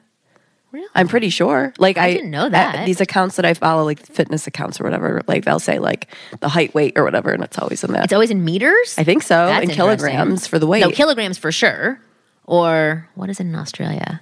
[0.71, 0.87] Really?
[0.95, 1.73] I'm pretty sure.
[1.79, 2.75] Like I, didn't know that.
[2.75, 6.07] uh, these accounts that I follow, like fitness accounts or whatever, like they'll say like
[6.41, 8.03] the height, weight, or whatever, and it's always in that.
[8.03, 8.95] It's always in meters?
[8.97, 9.45] I think so.
[9.47, 10.81] That's in kilograms for the weight.
[10.81, 11.99] No, kilograms for sure.
[12.47, 14.21] Or what is it in Australia?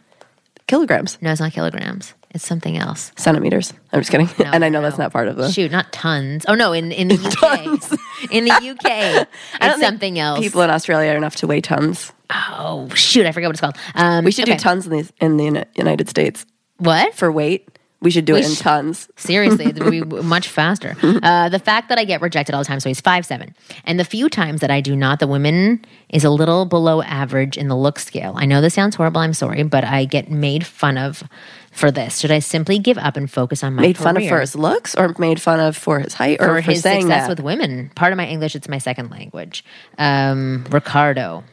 [0.68, 2.16] kilograms, No, it's not kilograms.
[2.32, 3.12] It's something else.
[3.16, 3.72] centimeters.
[3.94, 4.28] I'm just kidding.
[4.40, 4.82] No, and I know no.
[4.82, 5.50] that's not part of the.
[5.52, 6.44] Shoot, not tons.
[6.50, 8.32] Oh no, in, in the UK.
[8.32, 9.28] in the UK.
[9.62, 10.40] It's something else.
[10.40, 12.12] People in Australia are enough to weigh tons.
[12.32, 13.78] oh shoot, I forgot what it's called.
[13.94, 14.58] Um, We should okay.
[14.58, 16.46] do tons in the in the United States
[16.78, 17.14] What?
[17.14, 17.70] for weight.
[18.02, 19.10] We should do We it in sh- tons.
[19.16, 20.96] Seriously, it would be much faster.
[21.26, 24.00] Uh, the fact that I get rejected all the time, so he's five seven, and
[24.00, 27.68] the few times that I do not, the women is a little below average in
[27.68, 28.34] the look scale.
[28.36, 29.22] I know this sounds horrible.
[29.22, 31.24] I'm sorry, but I get made fun of
[31.72, 32.20] for this.
[32.20, 34.94] Should I simply give up and focus on my Made fun of for his looks,
[34.96, 37.30] or made fun of for his height, or for for, his saying success that.
[37.30, 37.92] with women?
[37.96, 39.64] Part of my English, it's my second language.
[39.98, 41.44] Um, Ricardo.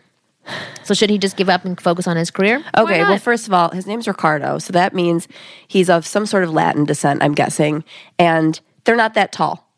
[0.85, 2.63] So should he just give up and focus on his career?
[2.77, 5.29] Okay, well, first of all, his name's Ricardo, so that means
[5.69, 7.85] he's of some sort of Latin descent, I'm guessing,
[8.19, 9.71] and they're not that tall,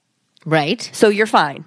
[0.46, 0.88] right?
[0.92, 1.64] so you're fine.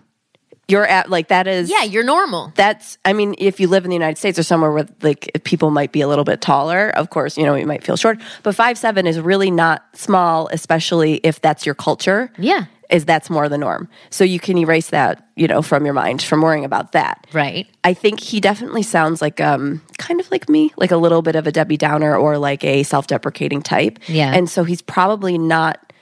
[0.69, 2.51] You're at like that is Yeah, you're normal.
[2.55, 5.71] That's I mean, if you live in the United States or somewhere where like people
[5.71, 8.19] might be a little bit taller, of course, you know, you might feel short.
[8.43, 12.29] But five seven is really not small, especially if that's your culture.
[12.37, 12.65] Yeah.
[12.89, 13.89] Is that's more the norm.
[14.09, 17.27] So you can erase that, you know, from your mind from worrying about that.
[17.33, 17.67] Right.
[17.83, 21.35] I think he definitely sounds like um kind of like me, like a little bit
[21.35, 23.99] of a Debbie Downer or like a self-deprecating type.
[24.07, 24.33] Yeah.
[24.33, 25.93] And so he's probably not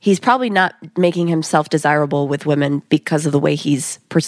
[0.00, 4.20] he's probably not making himself desirable with women because of the way he's per-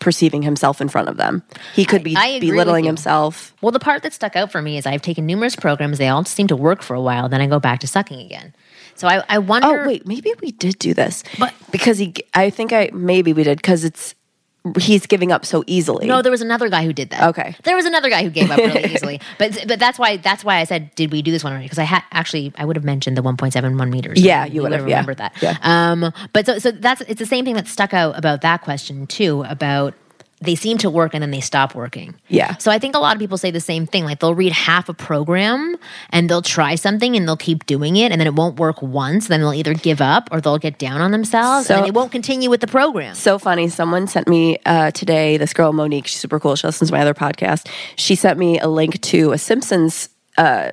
[0.00, 1.42] perceiving himself in front of them.
[1.74, 3.54] He could be I with belittling himself.
[3.60, 5.98] Well, the part that stuck out for me is I've taken numerous programs.
[5.98, 7.28] They all seem to work for a while.
[7.28, 8.54] Then I go back to sucking again.
[8.96, 9.84] So I, I wonder.
[9.84, 13.42] Oh wait, maybe we did do this, But- because he, I think I maybe we
[13.42, 14.14] did because it's
[14.78, 16.06] he's giving up so easily.
[16.08, 17.28] No, there was another guy who did that.
[17.28, 17.54] Okay.
[17.62, 19.20] there was another guy who gave up really easily.
[19.38, 21.66] But but that's why that's why I said, did we do this one already?
[21.66, 24.20] Because I had actually I would have mentioned the one point seven one meters.
[24.20, 24.96] Yeah, you would have, yeah.
[24.96, 25.34] remembered that.
[25.40, 25.56] Yeah.
[25.62, 29.06] Um, but so so that's it's the same thing that stuck out about that question
[29.06, 29.94] too about.
[30.46, 32.14] They seem to work and then they stop working.
[32.28, 32.56] Yeah.
[32.56, 34.04] So I think a lot of people say the same thing.
[34.04, 35.76] Like they'll read half a program
[36.10, 39.28] and they'll try something and they'll keep doing it and then it won't work once.
[39.28, 42.12] Then they'll either give up or they'll get down on themselves and So- they won't
[42.12, 43.14] continue with the program.
[43.14, 43.68] So funny.
[43.68, 46.56] Someone sent me uh, today, this girl, Monique, she's super cool.
[46.56, 47.68] She listens to my other podcast.
[47.96, 50.70] She sent me a link to a Simpsons uh,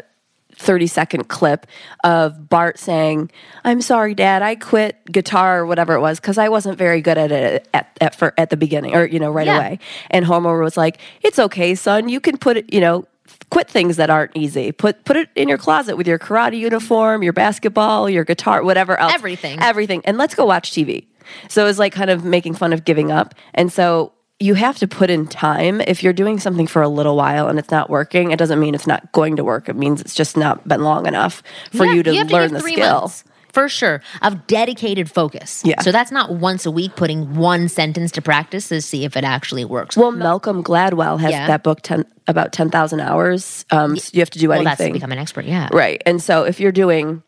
[0.63, 1.67] 30 second clip
[2.03, 3.29] of Bart saying,
[3.63, 7.17] I'm sorry, Dad, I quit guitar or whatever it was because I wasn't very good
[7.17, 9.57] at it at, at, for, at the beginning or, you know, right Yeah.
[9.57, 9.79] away.
[10.09, 12.09] And Homer was like, It's okay, son.
[12.09, 13.05] You can put it, you know,
[13.49, 14.71] quit things that aren't easy.
[14.71, 18.99] Put put it in your closet with your karate uniform, your basketball, your guitar, whatever
[18.99, 19.13] else.
[19.13, 19.59] Everything.
[19.61, 20.01] Everything.
[20.05, 21.05] And let's go watch TV.
[21.49, 23.33] So it was like kind of making fun of giving up.
[23.53, 24.11] And so
[24.43, 25.79] you have to put in time.
[25.81, 28.75] If you're doing something for a little while and it's not working, it doesn't mean
[28.75, 29.69] it's not going to work.
[29.69, 32.61] It means it's just not been long enough for Yeah, you to have learn give
[32.61, 32.99] the skill.
[33.01, 35.61] months, for sure of dedicated focus.
[35.63, 35.79] Yeah.
[35.81, 39.23] So that's not once a week putting one sentence to practice to see if it
[39.23, 39.95] actually works.
[39.95, 41.47] Well, Malcolm Gladwell has Yeah.
[41.47, 43.63] that book 10, about 10,000 hours.
[43.71, 44.93] Um, so you have to do Well, that's to anything.
[44.99, 45.45] become an expert.
[45.45, 45.69] Yeah.
[45.71, 46.01] Right.
[46.05, 47.23] And so if you're doing,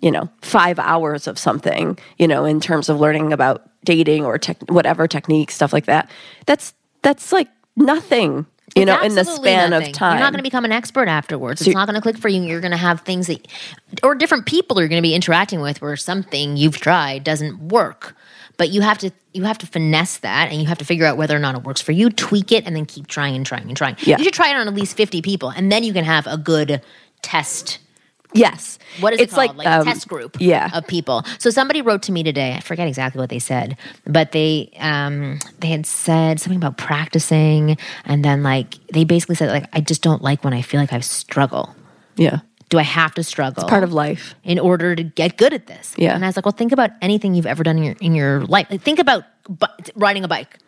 [0.00, 4.38] you know, five hours of something, you know, in terms of learning about dating or
[4.38, 6.10] tech, whatever technique, stuff like that,
[6.46, 9.88] that's that's like nothing, you It's know, in the span nothing.
[9.88, 10.16] of time.
[10.16, 11.60] You're not going to become an expert afterwards.
[11.62, 12.42] It's not going to click for you.
[12.42, 13.46] You're going to have things that,
[14.02, 18.16] or different people you're going to be interacting with where something you've tried doesn't work.
[18.56, 21.16] But you have to you have to finesse that, and you have to figure out
[21.16, 22.08] whether or not it works for you.
[22.08, 23.96] Tweak it, and then keep trying and trying and trying.
[24.00, 24.16] Yeah.
[24.16, 26.36] You should try it on at least fifty people, and then you can have a
[26.36, 26.80] good
[27.20, 27.78] test
[28.34, 28.78] yes.
[29.00, 29.56] what is it's it called?
[29.56, 30.70] like, Like, um, a test group yeah.
[30.76, 31.24] of people.
[31.38, 32.54] So somebody wrote to me today.
[32.54, 37.76] I forget exactly what they said, but they um, they had said something about practicing,
[38.04, 40.92] and then like they basically said like I just don't like when I feel like
[40.92, 41.74] I struggle.
[42.16, 42.40] Yeah.
[42.70, 43.68] Do I have to struggle?
[43.68, 44.34] Part of life.
[44.42, 45.94] in order to get good at this.
[45.96, 46.14] Yeah.
[46.14, 48.40] And I was like, well, think about anything you've ever done in your in your
[48.46, 48.66] life.
[48.70, 50.58] Like, think about bu- riding a bike.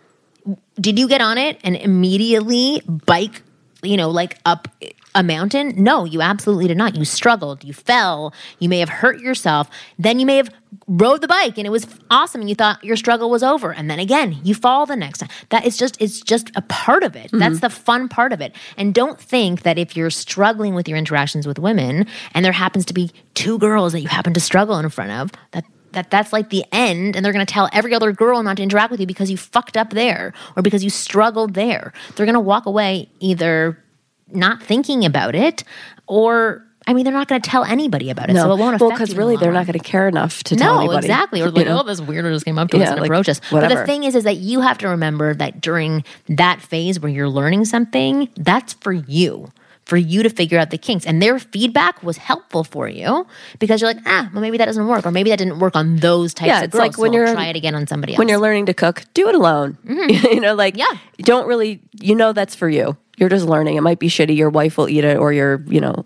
[0.80, 3.42] Did you get on it and immediately bike,
[3.82, 4.68] you know, like up
[5.16, 5.72] a mountain?
[5.82, 6.94] No, you absolutely did not.
[6.94, 10.50] You struggled, you fell, you may have hurt yourself, then you may have
[10.86, 13.72] rode the bike and it was awesome and you thought your struggle was over.
[13.72, 15.30] And then again you fall the next time.
[15.48, 17.30] That is just it's just a part of it.
[17.32, 17.60] That's mm-hmm.
[17.60, 18.54] the fun part of it.
[18.76, 22.84] And don't think that if you're struggling with your interactions with women and there happens
[22.86, 25.64] to be two girls that you happen to struggle in front of that
[25.96, 28.62] that that's like the end and they're going to tell every other girl not to
[28.62, 31.92] interact with you because you fucked up there or because you struggled there.
[32.14, 33.82] They're going to walk away either
[34.30, 35.64] not thinking about it
[36.06, 38.80] or I mean, they're not going to tell anybody about it, so it won't affect
[38.82, 40.98] well, because really the they're not going to care enough to tell No, anybody.
[41.06, 41.40] exactly.
[41.42, 41.80] Or you like, know?
[41.80, 43.40] oh, this weirdo just came up to us and like, approached us.
[43.50, 47.10] But the thing is, is that you have to remember that during that phase where
[47.10, 49.48] you're learning something, that's for you,
[49.84, 51.04] for you to figure out the kinks.
[51.06, 53.26] And their feedback was helpful for you
[53.58, 55.96] because you're like, ah, well, maybe that doesn't work, or maybe that didn't work on
[55.96, 56.82] those types Yeah, of it's girls.
[56.90, 58.18] like when so you're- try it again on somebody else.
[58.20, 59.76] when you're learning to cook, do it alone.
[59.84, 60.94] you know, like Mm-hmm.
[61.18, 61.24] Yeah.
[61.24, 62.96] don't really you know that's for you.
[63.16, 63.76] You're just learning.
[63.76, 64.36] It might be shitty.
[64.36, 66.04] Your wife will eat it, or your you know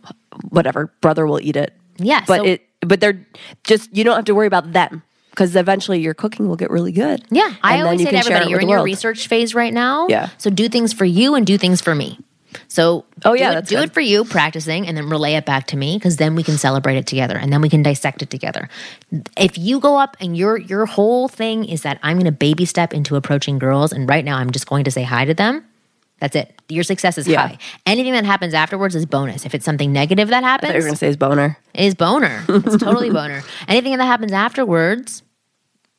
[0.48, 1.74] whatever brother will eat it.
[1.98, 3.26] Yeah, but so- it but they're
[3.64, 6.92] just you don't have to worry about them because eventually your cooking will get really
[6.92, 7.22] good.
[7.30, 9.28] Yeah, And I then always say to can share it everybody, you're in your research
[9.28, 10.06] phase right now.
[10.08, 10.28] Yeah.
[10.38, 12.18] So do things for you and do things for me.
[12.66, 13.84] So Oh, do yeah, it- do good.
[13.90, 16.58] it for you, practicing, and then relay it back to me because then we can
[16.58, 18.68] celebrate it together and then we can dissect it together.
[19.36, 22.64] If you go up and your your whole thing is that I'm going to baby
[22.64, 25.64] step into approaching girls, and right now I'm just going to say hi to them.
[26.20, 26.54] That's it.
[26.68, 27.48] Your success is Yeah.
[27.48, 27.58] high.
[27.86, 29.44] Anything that happens afterwards is bonus.
[29.46, 31.58] If it's something negative that happens, thought you were happens, gonna say is boner.
[31.74, 32.44] is boner.
[32.48, 33.42] It's totally boner.
[33.68, 35.22] Anything that happens afterwards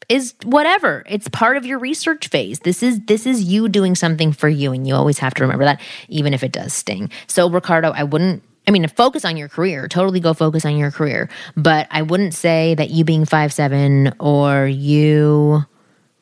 [0.10, 1.04] is whatever.
[1.08, 2.60] It's part of your research phase.
[2.60, 5.66] This is this is you doing something for you, and you always have to remember
[5.66, 7.10] that, even if it does sting.
[7.28, 8.44] So, Ricardo, I wouldn't.
[8.68, 9.88] I mean, focus on your career.
[9.88, 11.30] Totally go focus on your career.
[11.58, 15.66] But I wouldn't say that you being five seven or you.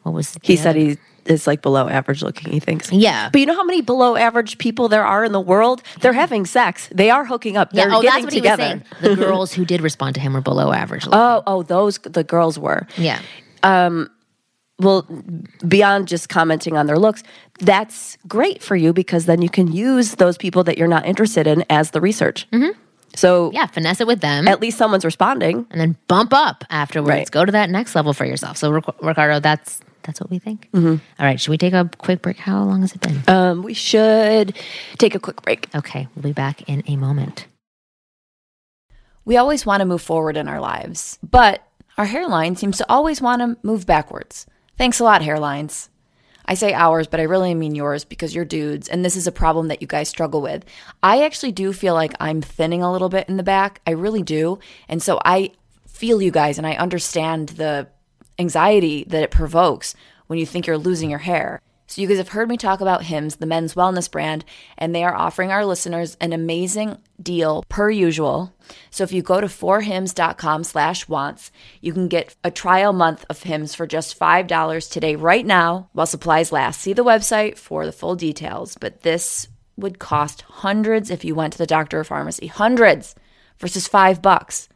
[0.04, 2.52] What was He said he is like below average looking.
[2.52, 2.92] He thinks.
[2.92, 3.30] Yeah.
[3.32, 5.82] But you know how many below average people there are in the world?
[6.02, 6.90] They're having sex.
[6.94, 7.72] They are hooking up.
[7.72, 8.64] They're Yeah, oh, that's getting what together.
[8.68, 9.16] he was saying.
[9.16, 11.08] The girls who did respond to him were below average.
[11.12, 12.88] Oh, oh, those the girls were.
[12.98, 13.20] yeah.
[13.64, 14.10] Um
[14.82, 15.06] well
[15.68, 17.22] beyond just commenting on their looks
[17.60, 21.48] that's great for you because then you can use those people that you're not interested
[21.48, 22.48] in as the research
[23.16, 23.56] so Mm-hmm.
[23.56, 23.66] Yeah.
[23.66, 24.48] Finesse it with them.
[24.48, 27.10] at least someone's responding and then bump up afterwards.
[27.10, 27.32] Right.
[27.32, 28.56] Go to that next level for yourself.
[28.56, 30.70] So, Ric- Ricardo, that's that's what we think.
[30.74, 30.96] Mm-hmm.
[31.20, 32.38] All right, should we take a quick break?
[32.38, 33.22] How long has it been?
[33.28, 34.56] um, we should
[34.98, 37.48] take a quick break okay, we'll be back in a moment.
[39.26, 41.64] We always want to move forward in our lives, but
[41.98, 44.48] our hairline seems to always want to move backwards.
[44.78, 45.90] Thanks a lot, hairlines.
[46.46, 49.32] I say ours, but I really mean yours because you're dudes, and this is a
[49.32, 50.66] problem that you guys struggle with.
[51.04, 53.82] I actually do feel like I'm thinning a little bit in the back.
[53.86, 54.58] I really do.
[54.88, 55.52] And so I
[55.88, 57.88] feel you guys, and I understand the
[58.40, 59.94] anxiety that it provokes
[60.28, 61.62] when you think you're losing your hair.
[61.90, 64.46] So you guys have heard me talk about Hims, the men's wellness brand,
[64.78, 68.54] and they are offering our listeners an amazing deal per usual.
[68.92, 73.42] So if you go to forhims.com slash wants, you can get a trial month of
[73.42, 76.80] Hims for just $5 today right now while supplies last.
[76.80, 81.54] See the website for the full details, but this would cost hundreds if you went
[81.54, 82.46] to the doctor or pharmacy.
[82.46, 83.16] Hundreds
[83.58, 84.70] versus five bucks.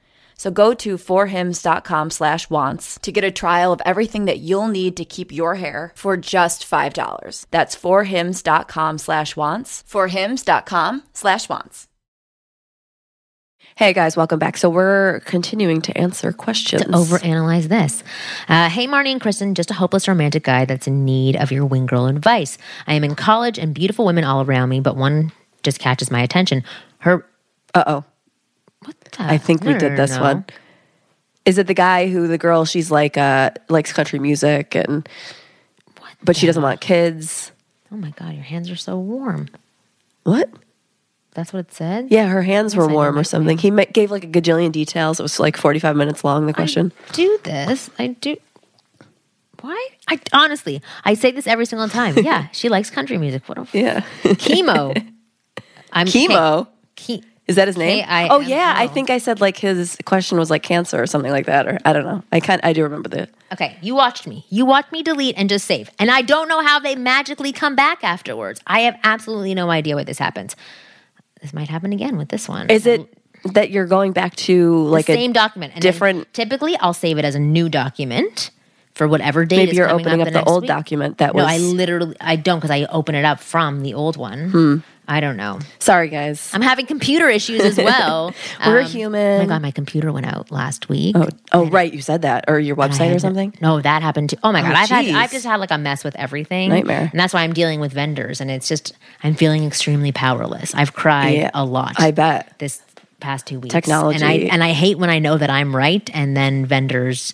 [0.44, 4.98] So go to forhims.com slash wants to get a trial of everything that you'll need
[4.98, 7.46] to keep your hair for just $5.
[7.50, 9.86] That's forhims.com slash wants.
[9.90, 11.88] Forhims.com slash wants.
[13.78, 14.58] Hey guys, welcome back.
[14.58, 16.84] So we're continuing to answer questions.
[16.84, 18.04] To overanalyze this.
[18.50, 21.66] Uh, hey, Marni and Kristen, just a hopeless romantic guy that's in need of your
[21.66, 22.58] wing girl advice.
[22.86, 25.32] I am in college and beautiful women all around me, but one
[25.64, 26.66] just catches my attention.
[26.98, 27.26] Her,
[27.74, 28.04] Uh oh.
[28.86, 29.24] What the?
[29.24, 30.22] I think we did this no.
[30.22, 30.46] one.
[31.46, 35.08] Is it the guy who the girl she's like uh likes country music and
[36.24, 37.52] but she doesn't want kids?
[37.92, 39.50] Oh my God, your hands are so warm.
[40.24, 40.50] What?
[41.34, 42.08] That's what it said?
[42.12, 43.58] Yeah, her hands were warm or something.
[43.58, 45.20] He ma- gave like a gajillion details.
[45.20, 46.92] It was like 45 minutes long the question.
[47.12, 47.90] do this.
[47.98, 48.38] I do.
[49.62, 49.88] Why?
[50.08, 52.18] I honestly, I say this every single time.
[52.18, 53.48] Yeah, she likes country music.
[53.48, 54.02] What a f- yeah.
[54.24, 54.96] chemo.
[55.94, 56.68] I'm Chemo.
[56.96, 58.04] Ke- Is that his name?
[58.06, 58.36] K-I-M-O.
[58.36, 61.46] oh yeah, I think I said like his question was like cancer or something like
[61.48, 62.24] that or I don't know.
[62.32, 63.30] I kind I do remember that.
[63.52, 64.46] Okay, you watched me.
[64.50, 65.90] You watched me delete and just save.
[66.00, 68.62] And I don't know how they magically come back afterwards.
[68.66, 70.56] I have absolutely no idea why this happens.
[71.42, 72.70] This might happen again with this one.
[72.70, 73.14] Is it
[73.54, 75.74] that you're going back to like the a same document?
[75.74, 78.52] And different typically, I'll save it as a new document
[78.96, 79.58] for whatever date.
[79.58, 80.70] maybe you're opening up, up the, the old week.
[80.70, 83.94] document that No, was I literally I don't because I open it up from the
[83.96, 84.50] old one.
[84.50, 84.78] Hmm.
[85.08, 85.60] I don't know.
[85.80, 86.50] Sorry guys.
[86.54, 88.34] I'm having computer issues as well.
[88.66, 89.42] We're Um, human.
[89.42, 91.16] Oh my god, my computer went out last week.
[91.18, 93.54] Oh, oh right, you said that or your website or to- something?
[93.62, 94.38] No, that happened too.
[94.44, 95.06] Oh my god, I've had.
[95.10, 96.70] I've just had like a mess with everything.
[96.70, 97.10] Nightmare.
[97.12, 100.74] And that's why I'm dealing with vendors and it's just I'm feeling extremely powerless.
[100.74, 101.96] I've cried Yeah, a lot.
[102.00, 102.58] I bet.
[102.60, 102.82] This
[103.20, 103.74] past 2 weeks.
[103.74, 104.16] Technology.
[104.16, 107.34] And I and I hate when I know that I'm right and then vendors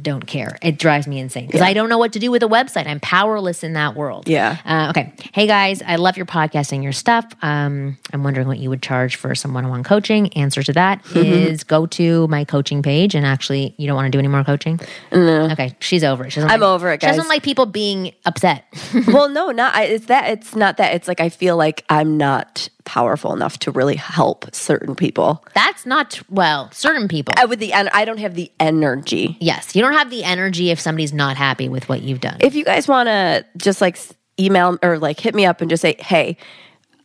[0.00, 0.58] don't care.
[0.62, 2.86] It drives me insane because I don't know what to do with a website.
[2.86, 4.28] I'm powerless in that world.
[4.28, 4.58] Yeah.
[4.64, 5.14] Uh, okay.
[5.32, 7.24] Hey guys, I love your podcast and your stuff.
[7.40, 10.28] Um, I'm wondering what you would charge for some one-on-one coaching.
[10.34, 11.16] Answer to that is
[11.64, 11.68] Mm-hmm.
[11.68, 14.78] go to my coaching page and actually, you don't want to do any more coaching.
[15.12, 15.48] No.
[15.52, 16.30] Okay, she's over it.
[16.32, 18.64] She doesn't I'm like- over it, She doesn't like people being upset.
[19.06, 20.94] well, no, not I, it's that it's not that.
[20.94, 25.44] It's like I feel like I'm not powerful enough to really help certain people.
[25.54, 26.70] That's not well.
[26.72, 27.34] Certain people.
[27.36, 29.36] I with the en- I don't have the energy.
[29.40, 32.38] yes, you don't have the energy if somebody's not happy with what you've done.
[32.40, 33.98] If you guys want to just like
[34.40, 36.38] email or like hit me up and just say, "Hey,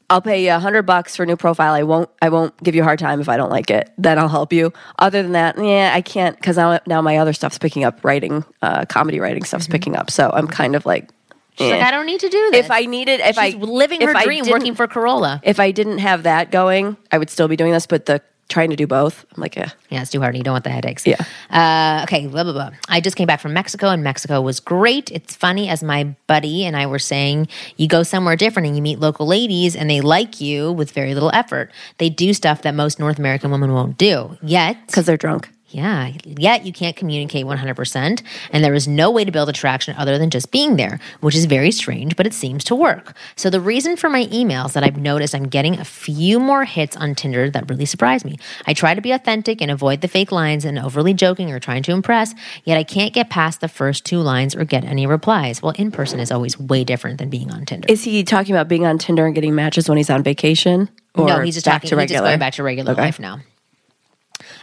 [0.09, 1.73] I'll pay you a hundred bucks for a new profile.
[1.73, 2.09] I won't.
[2.21, 3.89] I won't give you a hard time if I don't like it.
[3.97, 4.73] Then I'll help you.
[4.99, 8.03] Other than that, yeah, I can't because now now my other stuff's picking up.
[8.03, 10.11] Writing, uh, comedy writing stuff's picking up.
[10.11, 11.09] So I'm kind of like,
[11.57, 11.87] She's like, eh.
[11.87, 12.65] I don't need to do this.
[12.65, 15.41] if I needed, if She's I living her dream, working for Carolla.
[15.43, 17.85] If I didn't have that going, I would still be doing this.
[17.87, 20.37] But the trying to do both, I'm like, yeah, Yeah, it's too hard.
[20.37, 21.07] You don't want the headaches.
[21.07, 21.23] Yeah.
[21.49, 22.71] Uh, okay, blah, blah, blah.
[22.89, 25.09] I just came back from Mexico and Mexico was great.
[25.09, 28.81] It's funny, as my buddy and I were saying, you go somewhere different and you
[28.81, 31.71] meet local ladies and they like you with very little effort.
[31.97, 34.37] They do stuff that most North American women won't do.
[34.43, 35.49] Yet, because they're drunk.
[35.73, 38.21] Yeah, yet you can't communicate 100%.
[38.51, 41.45] And there is no way to build attraction other than just being there, which is
[41.45, 43.15] very strange, but it seems to work.
[43.35, 46.95] So, the reason for my emails that I've noticed I'm getting a few more hits
[46.97, 48.37] on Tinder that really surprise me.
[48.67, 51.83] I try to be authentic and avoid the fake lines and overly joking or trying
[51.83, 55.61] to impress, yet I can't get past the first two lines or get any replies.
[55.61, 57.87] Well, in person is always way different than being on Tinder.
[57.89, 60.89] Is he talking about being on Tinder and getting matches when he's on vacation?
[61.15, 61.89] Or no, he's just back talking.
[61.89, 62.29] to He's just regular.
[62.29, 63.01] going back to regular Okay.
[63.01, 63.39] life now.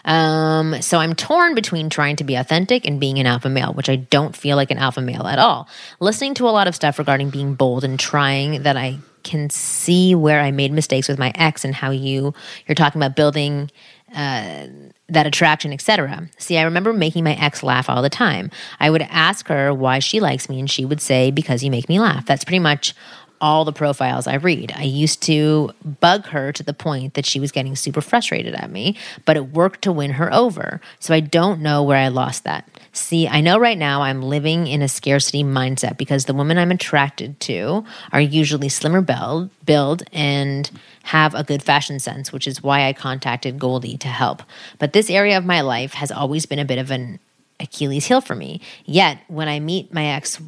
[0.05, 3.89] Um, so I'm torn between trying to be authentic and being an alpha male, which
[3.89, 5.69] I don't feel like an alpha male at all.
[6.01, 10.15] Listening to a lot of stuff regarding being bold and trying that I can see
[10.15, 12.35] where I made mistakes with my ex and how you
[12.67, 13.71] you're talking about building
[14.15, 14.67] uh,
[15.11, 16.29] that attraction, etc.
[16.39, 18.51] See, I remember making my ex laugh all the time.
[18.81, 21.89] I would ask her why she likes me, and she would say, "Because you make
[21.89, 22.95] me laugh." That's pretty much
[23.41, 24.73] all the profiles I read.
[24.75, 25.71] I used to
[26.01, 29.53] bug her to the point that she was getting super frustrated at me, but it
[29.53, 30.81] worked to win her over.
[31.01, 32.69] So I don't know where I lost that.
[32.93, 36.71] See, I know right now I'm living in a scarcity mindset because the women I'm
[36.71, 40.71] attracted to are usually slimmer build, build and
[41.05, 44.43] have a good fashion sense, which is why I contacted Goldie to help.
[44.79, 47.19] But this area of my life has always been a bit of an
[47.61, 48.61] Achilles heel for me.
[48.85, 50.41] Yet, when I meet my ex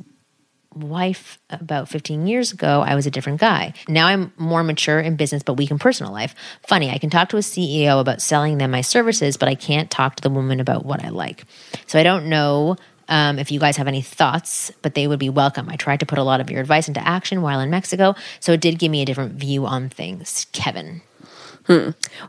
[0.74, 3.74] wife about 15 years ago, I was a different guy.
[3.88, 6.34] Now I'm more mature in business, but weak in personal life.
[6.66, 9.90] Funny, I can talk to a CEO about selling them my services, but I can't
[9.90, 11.44] talk to the woman about what I like.
[11.86, 12.76] So I don't know.
[13.08, 15.68] Um, if you guys have any thoughts, but they would be welcome.
[15.68, 18.52] I tried to put a lot of your advice into action while in Mexico, so
[18.52, 20.46] it did give me a different view on things.
[20.52, 21.02] Kevin.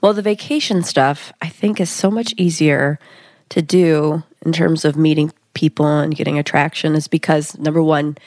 [0.02, 3.00] Well, the vacation stuff I think is so much easier
[3.50, 8.18] to do in terms of meeting people and getting attraction is because number one,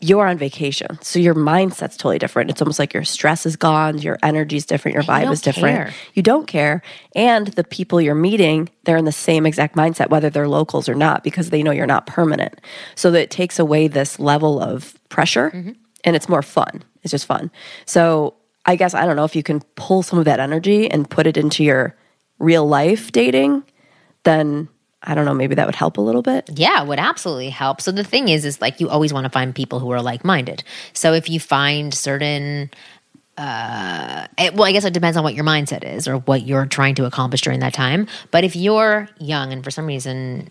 [0.00, 0.98] you're on vacation.
[1.00, 2.50] So your mindset's totally different.
[2.50, 5.76] It's almost like your stress is gone, your energy's different, your vibe don't is different.
[5.76, 5.94] care.
[6.12, 6.82] You don't care.
[7.14, 10.94] And the people you're meeting, they're in the same exact mindset, whether they're locals or
[10.94, 12.60] not, because they know you're not permanent.
[12.94, 15.72] So that it takes away this level of pressure mm-hmm.
[16.04, 16.84] and it's more fun.
[17.02, 17.50] It's just fun.
[17.86, 18.34] So
[18.66, 21.26] I guess I don't know if you can pull some of that energy and put
[21.26, 21.96] it into your
[22.38, 23.64] real life dating,
[24.24, 24.68] then
[25.02, 26.50] I don't know, maybe that would help a little bit.
[26.54, 27.80] Yeah, would absolutely help.
[27.80, 30.24] So the thing is, is like you always want to find people who are like
[30.24, 30.64] minded.
[30.94, 32.70] So if you find certain,
[33.36, 36.66] uh, it, well, I guess it depends on what your mindset is or what you're
[36.66, 38.08] trying to accomplish during that time.
[38.30, 40.50] But if you're young and for some reason,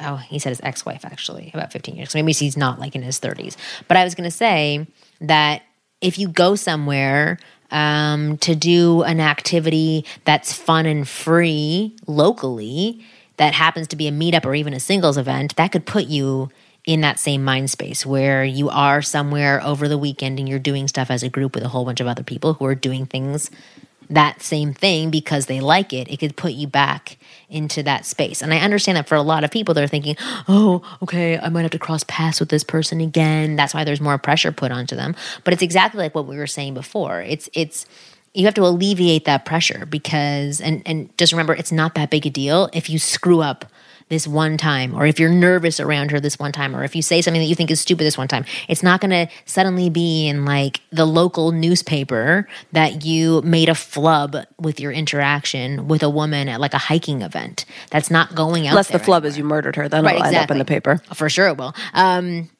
[0.00, 2.94] oh, he said his ex wife actually about 15 years, so maybe he's not like
[2.94, 3.56] in his 30s.
[3.88, 4.86] But I was going to say
[5.20, 5.62] that
[6.00, 7.38] if you go somewhere
[7.70, 13.04] um, to do an activity that's fun and free locally,
[13.36, 16.50] that happens to be a meetup or even a singles event, that could put you
[16.84, 20.88] in that same mind space where you are somewhere over the weekend and you're doing
[20.88, 23.50] stuff as a group with a whole bunch of other people who are doing things
[24.10, 27.18] that same thing because they like it, it could put you back
[27.48, 28.42] into that space.
[28.42, 30.16] And I understand that for a lot of people, they're thinking,
[30.48, 33.56] oh, okay, I might have to cross paths with this person again.
[33.56, 35.14] That's why there's more pressure put onto them.
[35.44, 37.20] But it's exactly like what we were saying before.
[37.22, 37.86] It's, it's,
[38.34, 42.26] you have to alleviate that pressure because, and, and just remember, it's not that big
[42.26, 43.66] a deal if you screw up
[44.08, 47.00] this one time, or if you're nervous around her this one time, or if you
[47.00, 49.88] say something that you think is stupid this one time, it's not going to suddenly
[49.88, 56.02] be in like the local newspaper that you made a flub with your interaction with
[56.02, 57.64] a woman at like a hiking event.
[57.90, 58.72] That's not going out.
[58.72, 59.28] Unless the flub anymore.
[59.28, 61.00] is you murdered her, then Right, it'll end up in the paper.
[61.14, 61.74] For sure it will.
[61.94, 62.50] Um,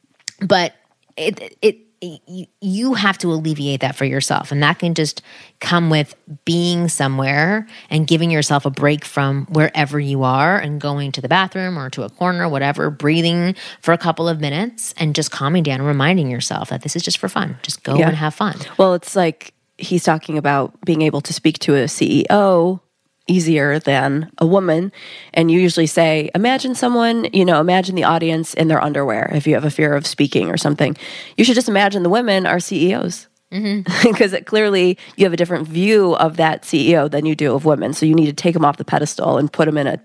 [0.41, 0.75] but
[1.19, 4.51] it, it, you, you have to alleviate that for yourself.
[4.51, 5.23] And that can just
[5.61, 11.13] come with being somewhere and giving yourself a break from wherever you are and going
[11.13, 15.15] to the bathroom or to a corner, whatever, breathing for a couple of minutes and
[15.15, 17.57] just calming down and reminding yourself that this is just for fun.
[17.63, 18.09] Just go Yeah.
[18.09, 18.57] and have fun.
[18.79, 22.81] Well, it's like he's talking about being able to speak to a CEO
[23.27, 24.93] easier than a woman.
[25.33, 29.47] And you usually say, imagine someone, you know, imagine the audience in their underwear if
[29.47, 30.97] you have a fear of speaking or something.
[31.37, 33.29] You should just imagine the women are CEOs.
[33.51, 34.35] Because mm-hmm.
[34.35, 37.93] it clearly you have a different view of that CEO than you do of women.
[37.93, 40.01] So you need to take them off the pedestal and put them in a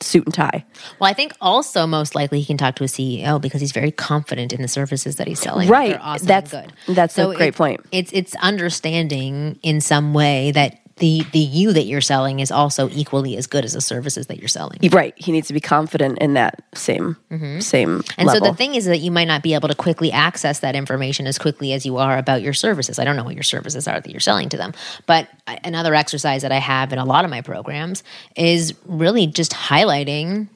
[0.00, 0.64] suit and tie.
[0.98, 3.90] Well, I think also most likely he can talk to a CEO because he's very
[3.90, 5.68] confident in the services that he's selling.
[5.68, 5.96] Right.
[6.00, 6.96] Awesome That's- good.
[6.96, 7.80] that's a great point.
[7.92, 12.88] It's it's understanding in some way that the the you that you're selling is also
[12.90, 14.78] equally as good as the services that you're selling.
[14.90, 15.14] Right.
[15.16, 17.60] He needs to be confident in that same mm-hmm.
[17.60, 18.46] same And level.
[18.46, 21.26] so the thing is that you might not be able to quickly access that information
[21.26, 22.98] as quickly as you are about your services.
[22.98, 24.72] I don't know what your services are that you're selling to them.
[25.06, 25.28] But
[25.64, 28.02] another exercise that I have in a lot of my programs
[28.36, 30.48] is really just highlighting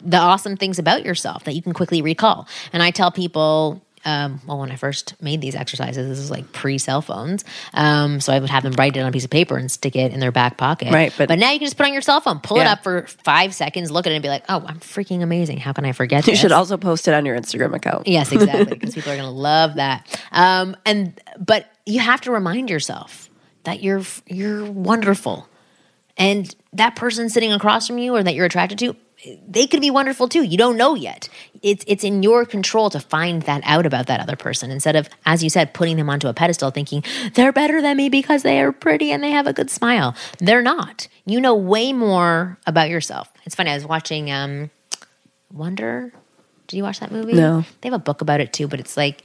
[0.00, 2.48] the awesome things about yourself that you can quickly recall.
[2.72, 6.52] And I tell people, um, well, when I first made these exercises, this was like
[6.52, 7.44] pre cell phones.
[7.74, 9.94] Um, so I would have them write it on a piece of paper and stick
[9.96, 10.92] it in their back pocket.
[10.92, 12.66] Right, but- but now you can just put it on your cell phone, pull it
[12.66, 15.58] up for five seconds, look at it, and be like, oh, I'm freaking amazing.
[15.58, 16.40] How can I forget you this?
[16.40, 18.06] should also post it on your Instagram account.
[18.08, 18.64] Yes, exactly.
[18.76, 20.20] Because people are going to love that.
[20.32, 23.30] Um, and but you have to remind yourself
[23.64, 25.48] that you're you're wonderful,
[26.16, 28.96] and that person sitting across from you or that you're attracted to,
[29.46, 30.42] they could be wonderful too.
[30.42, 31.28] You don't know yet.
[31.62, 35.08] It's it's in your control to find that out about that other person instead of,
[35.24, 37.04] as you said, putting them onto a pedestal, thinking
[37.34, 40.14] they're better than me because they are pretty and they have a good smile.
[40.38, 41.08] They're not.
[41.24, 43.30] You know way more about yourself.
[43.44, 43.70] It's funny.
[43.70, 44.30] I was watching.
[44.30, 44.70] Um,
[45.52, 46.12] Wonder.
[46.66, 47.34] Did you watch that movie?
[47.34, 47.64] No.
[47.80, 49.22] They have a book about it too, but it's like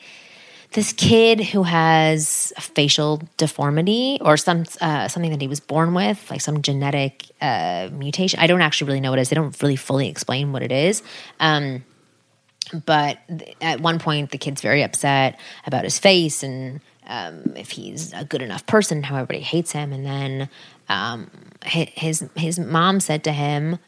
[0.78, 5.96] this kid who has a facial deformity or some uh, something that he was born
[5.96, 8.40] with, like some genetic uh, mutation.
[8.40, 9.30] I don't actually really know what it is.
[9.30, 11.02] They don't really fully explain what it is.
[11.40, 11.84] Um,
[12.86, 17.72] but th- at one point, the kid's very upset about his face and um, if
[17.72, 19.92] he's a good enough person, how everybody hates him.
[19.92, 20.50] And then
[20.90, 21.32] um,
[21.66, 23.80] his his mom said to him,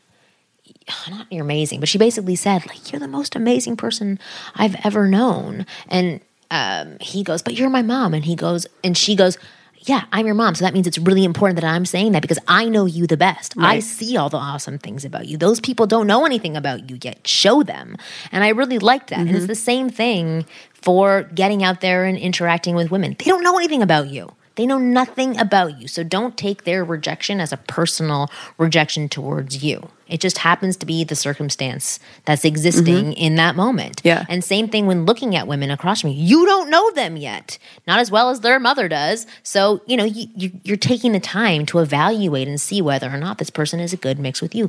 [1.07, 4.17] not you're amazing, but she basically said, like, you're the most amazing person
[4.55, 5.67] I've ever known.
[5.87, 6.21] And
[6.51, 8.13] um, he goes, but you're my mom.
[8.13, 9.37] And he goes, and she goes,
[9.81, 10.55] yeah, I'm your mom.
[10.55, 13.17] So that means it's really important that I'm saying that because I know you the
[13.17, 13.53] best.
[13.57, 15.37] I see all the awesome things about you.
[15.37, 17.25] Those people don't know anything about you yet.
[17.25, 17.95] Show them.
[18.31, 19.19] And I really like that.
[19.19, 23.15] And it's the same thing for getting out there and interacting with women.
[23.17, 24.33] They don't know anything about you.
[24.59, 25.87] They know nothing about you.
[25.87, 29.87] So don't take their rejection as a personal rejection towards you.
[30.05, 33.11] It just happens to be the circumstance that's existing mm-hmm.
[33.13, 34.01] in that moment.
[34.03, 34.25] Yeah.
[34.27, 36.21] And same thing when looking at women across from you.
[36.21, 37.57] You don't know them yet,
[37.87, 39.27] not as well as their mother does.
[39.43, 43.17] So, you know, you, you, you're taking the time to evaluate and see whether or
[43.17, 44.67] not this person is a good mix with you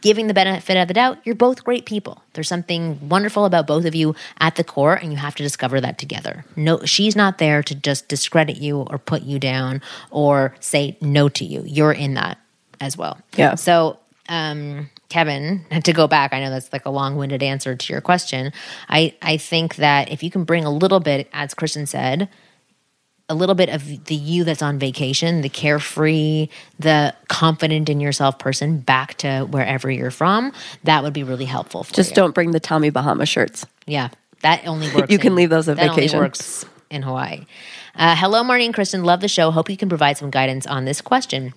[0.00, 2.22] giving the benefit of the doubt, you're both great people.
[2.32, 5.80] There's something wonderful about both of you at the core, and you have to discover
[5.80, 6.44] that together.
[6.56, 11.28] No, she's not there to just discredit you or put you down or say no
[11.30, 11.62] to you.
[11.66, 12.38] You're in that
[12.80, 13.18] as well.
[13.36, 13.54] Yeah.
[13.54, 18.00] So, um, Kevin, to go back, I know that's like a long-winded answer to your
[18.00, 18.52] question.
[18.88, 22.28] I I think that if you can bring a little bit, as Kristen said,
[23.28, 26.48] a little bit of the you that's on vacation, the carefree,
[26.78, 30.52] the confident in yourself person back to wherever you're from,
[30.84, 32.16] that would be really helpful for Just you.
[32.16, 33.64] don't bring the Tommy Bahama shirts.
[33.86, 34.10] Yeah,
[34.42, 35.10] that only works.
[35.10, 36.16] You can in- leave those at that vacation.
[36.18, 37.46] Only works in Hawaii.
[37.96, 39.04] Uh, hello, Marni and Kristen.
[39.04, 39.50] Love the show.
[39.50, 41.54] Hope you can provide some guidance on this question.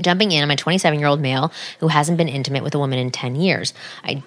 [0.00, 2.98] Jumping in, I'm a 27 year old male who hasn't been intimate with a woman
[2.98, 3.72] in 10 years.
[4.04, 4.22] I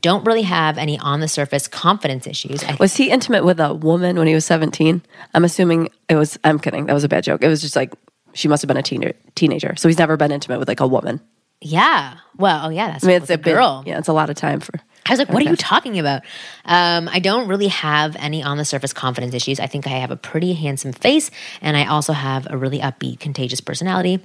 [0.00, 2.62] don't really have any on the surface confidence issues.
[2.64, 5.02] I Was he intimate with a woman when he was 17?
[5.34, 6.86] I'm assuming it was, I'm kidding.
[6.86, 7.42] That was a bad joke.
[7.42, 7.94] It was just like,
[8.34, 9.74] she must have been a teen- teenager.
[9.76, 11.20] So he's never been intimate with like a woman.
[11.62, 12.16] yeah.
[12.36, 13.82] Well, oh yeah, that's I mean, it's a a bit- girl.
[13.86, 14.72] yeah, it's a lot of time for.
[15.08, 16.22] I was like, what are you talking about?
[16.66, 19.58] Um, I don't really have any on the surface confidence issues.
[19.60, 21.30] I think I have a pretty handsome face,
[21.62, 24.20] and I also have a really upbeat, contagious personality.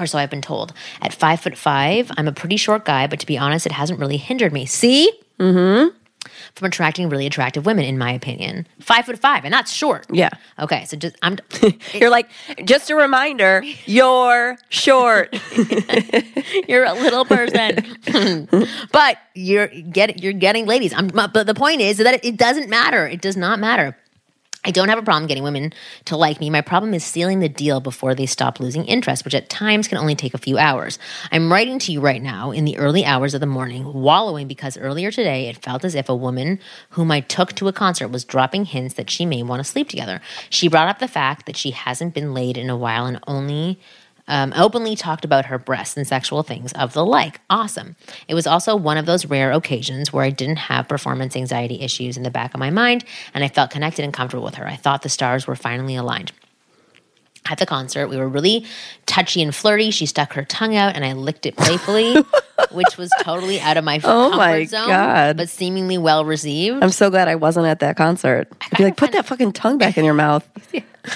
[0.00, 0.72] Or so I've been told.
[1.02, 4.00] At five foot five, I'm a pretty short guy, but to be honest, it hasn't
[4.00, 4.64] really hindered me.
[4.64, 5.12] See?
[5.38, 5.94] Mm-hmm.
[6.54, 8.66] From attracting really attractive women, in my opinion.
[8.80, 10.06] Five foot five, and that's short.
[10.10, 10.30] Yeah.
[10.58, 11.36] Okay, so just I'm
[11.94, 12.30] You're like,
[12.64, 15.34] just a reminder, you're short.
[16.68, 17.86] you're a little person,
[18.92, 20.92] but you're get you're getting ladies.
[20.94, 23.06] I'm, but the point is that it doesn't matter.
[23.06, 23.96] It does not matter.
[24.62, 25.72] I don't have a problem getting women
[26.04, 26.50] to like me.
[26.50, 29.96] My problem is sealing the deal before they stop losing interest, which at times can
[29.96, 30.98] only take a few hours.
[31.32, 34.76] I'm writing to you right now in the early hours of the morning, wallowing because
[34.76, 36.58] earlier today it felt as if a woman
[36.90, 39.88] whom I took to a concert was dropping hints that she may want to sleep
[39.88, 40.20] together.
[40.50, 43.80] She brought up the fact that she hasn't been laid in a while and only
[44.30, 47.40] um, openly talked about her breasts and sexual things of the like.
[47.50, 47.96] Awesome.
[48.28, 52.16] It was also one of those rare occasions where I didn't have performance anxiety issues
[52.16, 53.04] in the back of my mind
[53.34, 54.66] and I felt connected and comfortable with her.
[54.66, 56.32] I thought the stars were finally aligned.
[57.48, 58.66] At the concert, we were really
[59.06, 59.90] touchy and flirty.
[59.90, 62.14] She stuck her tongue out and I licked it playfully,
[62.70, 65.36] which was totally out of my Oh comfort my zone, God.
[65.38, 66.82] but seemingly well received.
[66.84, 68.46] I'm so glad I wasn't at that concert.
[68.60, 70.46] I'd be like, put that fucking tongue back in your mouth.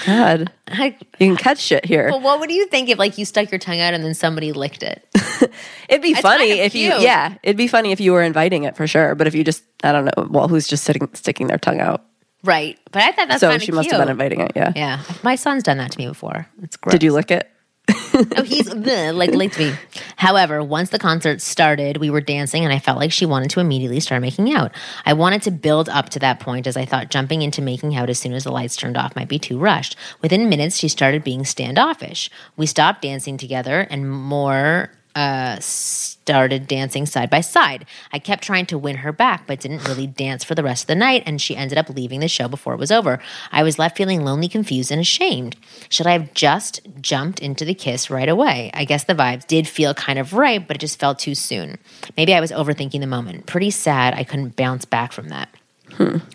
[0.07, 2.09] God, I- you can catch shit here.
[2.09, 4.51] but what would you think if like you stuck your tongue out and then somebody
[4.51, 5.07] licked it?
[5.87, 8.63] It'd be funny kind of if you, yeah, it'd be funny if you were inviting
[8.63, 9.13] it for sure.
[9.13, 12.03] But if you just, I don't know, well, who's just sitting, sticking their tongue out?
[12.45, 12.79] Right.
[12.91, 14.51] But I thought that's so she must have been inviting it.
[14.55, 14.71] Yeah.
[14.75, 16.47] Yeah, my son's done that to me before.
[16.61, 16.91] It's gross.
[16.91, 17.49] Did you lick it?
[17.87, 19.73] Oh, he's bleh, like licked me.
[20.15, 23.59] However, once the concert started, we were dancing, and I felt like she wanted to
[23.59, 24.71] immediately start making out.
[25.05, 28.09] I wanted to build up to that point, as I thought jumping into making out
[28.09, 29.95] as soon as the lights turned off might be too rushed.
[30.21, 32.29] Within minutes, she started being standoffish.
[32.55, 37.85] We stopped dancing together, and more uh, started dancing side by side.
[38.11, 40.87] I kept trying to win her back, but didn't really dance for the rest of
[40.87, 43.19] the night, and she ended up leaving the show before it was over.
[43.51, 45.55] I was left feeling lonely, confused, and ashamed.
[45.89, 48.71] Should I have just jumped into the kiss right away?
[48.73, 51.77] I guess the vibes did feel kind of right, but it just felt too soon.
[52.17, 53.45] Maybe I was overthinking the moment.
[53.45, 55.49] Pretty sad I couldn't bounce back from that.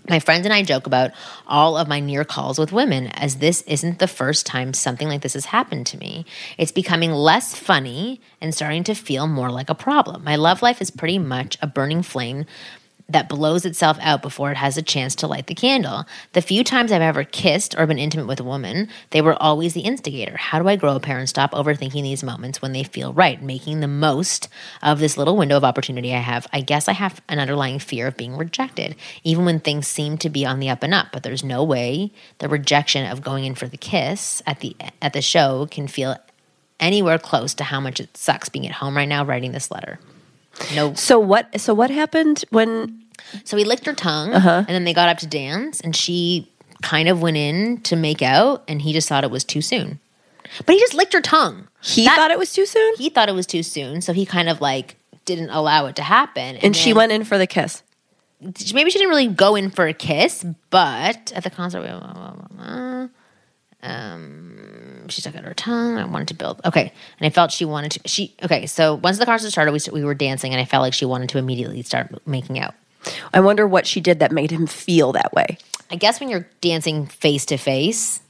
[0.09, 1.13] My friends and I joke about
[1.47, 5.23] all of my near calls with women, as this isn't the first time something like
[5.23, 6.27] this has happened to me.
[6.59, 10.25] It's becoming less funny and starting to feel more like a problem.
[10.25, 12.47] My love life is pretty much a burning flame
[13.11, 16.07] that blows itself out before it has a chance to light the candle.
[16.33, 19.75] The few times I've ever kissed or been intimate with a woman, they were always
[19.75, 20.37] the instigator.
[20.37, 23.43] How do I grow a pair and stop overthinking these moments when they feel right,
[23.43, 24.49] making the most
[24.83, 26.47] of this little window of opportunity I have?
[26.53, 28.95] I guess I have an underlying fear of being rejected,
[29.25, 32.13] even when things seem to be on the up and up, but there's no way
[32.39, 36.17] the rejection of going in for the kiss at the at the show can feel
[36.79, 39.99] anywhere close to how much it sucks being at home right now writing this letter.
[40.75, 41.61] No So what?
[41.61, 43.00] So what happened when?
[43.45, 44.51] So he licked her tongue, Uh-huh.
[44.59, 46.49] and then they got up to dance, and she
[46.83, 49.99] kind of went in to make out, and he just thought it was too soon.
[50.67, 51.69] But he just licked her tongue.
[51.83, 54.25] He That- thought it was too soon, he thought it was too soon, so he
[54.27, 56.57] kind of like didn't allow it to happen.
[56.57, 57.83] and she then- went in for the kiss.
[58.73, 62.33] Maybe she didn't really go in for a kiss, but at the concert, blah, blah,
[62.51, 63.07] blah,
[63.83, 65.99] um, she stuck out her tongue.
[65.99, 66.61] I wanted to build.
[66.65, 68.01] Okay, and I felt she wanted to.
[68.09, 68.67] She okay.
[68.67, 71.29] So once the concert started, we we were dancing, and I felt like she wanted
[71.31, 72.75] to immediately start making out.
[73.33, 75.59] I wonder what she did that made him feel that way.
[75.91, 78.21] I guess when you're dancing face to face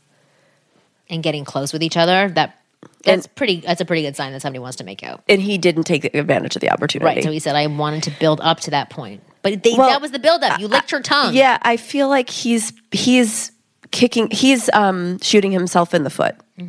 [1.09, 2.57] and getting close with each other, that
[3.05, 3.61] that's pretty.
[3.61, 6.05] That's a pretty good sign that somebody wants to make out, And he didn't take
[6.15, 7.07] advantage of the opportunity.
[7.17, 7.25] right?
[7.25, 10.01] So he said, "I wanted to build up to that point." But they, Well, that
[10.03, 10.61] was the build up.
[10.61, 11.35] You licked her tongue.
[11.35, 13.53] Yeah, I feel like he's he's
[13.91, 14.29] kicking.
[14.31, 16.37] He's um shooting himself in the foot.
[16.59, 16.65] Uh,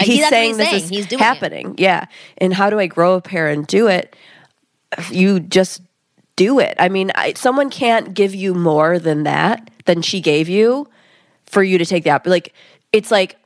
[0.00, 0.82] He's he- that's what saying he's this saying.
[0.84, 1.24] is He's doing it.
[1.24, 1.74] happening.
[1.78, 2.06] Yeah,
[2.38, 4.14] and how do I grow a pair and do it?
[5.10, 5.80] You just
[6.40, 6.74] do it.
[6.78, 10.88] I mean, I, someone can't give you more than that than she gave you
[11.44, 12.26] for you to take the op.
[12.26, 12.54] Like
[12.92, 13.36] it's like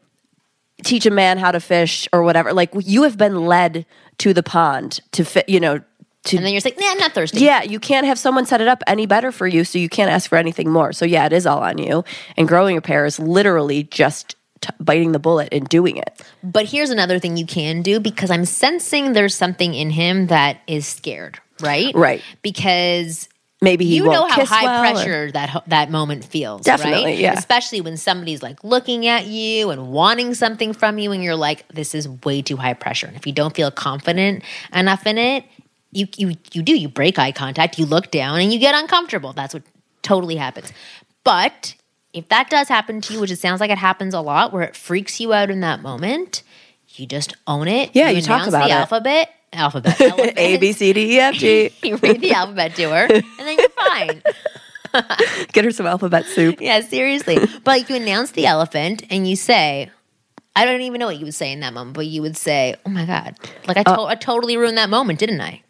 [0.84, 2.52] teach a man how to fish or whatever.
[2.52, 3.84] Like you have been led
[4.18, 5.48] to the pond to fit.
[5.48, 5.80] You know
[6.26, 8.60] to And then you're like, "Nah, I'm not thirsty." yeah, you can't have someone set
[8.60, 10.92] it up any better for you, so you can't ask for anything more.
[10.92, 12.04] So yeah, it is all on you.
[12.36, 16.22] And growing a pair is literally just t- biting the bullet and doing it.
[16.44, 20.60] But here's another thing you can do because I'm sensing there's something in him that
[20.68, 21.94] is scared, right?
[21.94, 22.22] Right.
[22.42, 23.28] Because
[23.62, 27.18] Maybe he you know how high well or- pressure that that moment feels, Definitely, right?
[27.18, 27.32] yeah.
[27.32, 31.66] Especially when somebody's like looking at you and wanting something from you, and you're like,
[31.68, 34.42] "This is way too high pressure." And if you don't feel confident
[34.74, 35.44] enough in it,
[35.92, 39.32] you you you do you break eye contact, you look down, and you get uncomfortable.
[39.32, 39.62] That's what
[40.02, 40.70] totally happens.
[41.22, 41.74] But
[42.12, 44.62] if that does happen to you, which it sounds like it happens a lot, where
[44.62, 46.42] it freaks you out in that moment,
[46.88, 47.90] you just own it.
[47.94, 48.78] Yeah, you talk about the it.
[48.78, 49.33] alphabet.
[49.54, 50.00] Alphabet.
[50.00, 50.32] elephant.
[50.38, 51.70] A B C D E F G.
[51.82, 54.22] you read the alphabet to her, and then you're fine.
[55.52, 56.60] Get her some alphabet soup.
[56.60, 57.36] Yeah, seriously.
[57.36, 59.90] But like you announce the elephant and you say,
[60.54, 62.76] I don't even know what you would say in that moment, but you would say,
[62.86, 63.34] "Oh my god!"
[63.66, 65.62] Like I, uh, to- I totally ruined that moment, didn't I?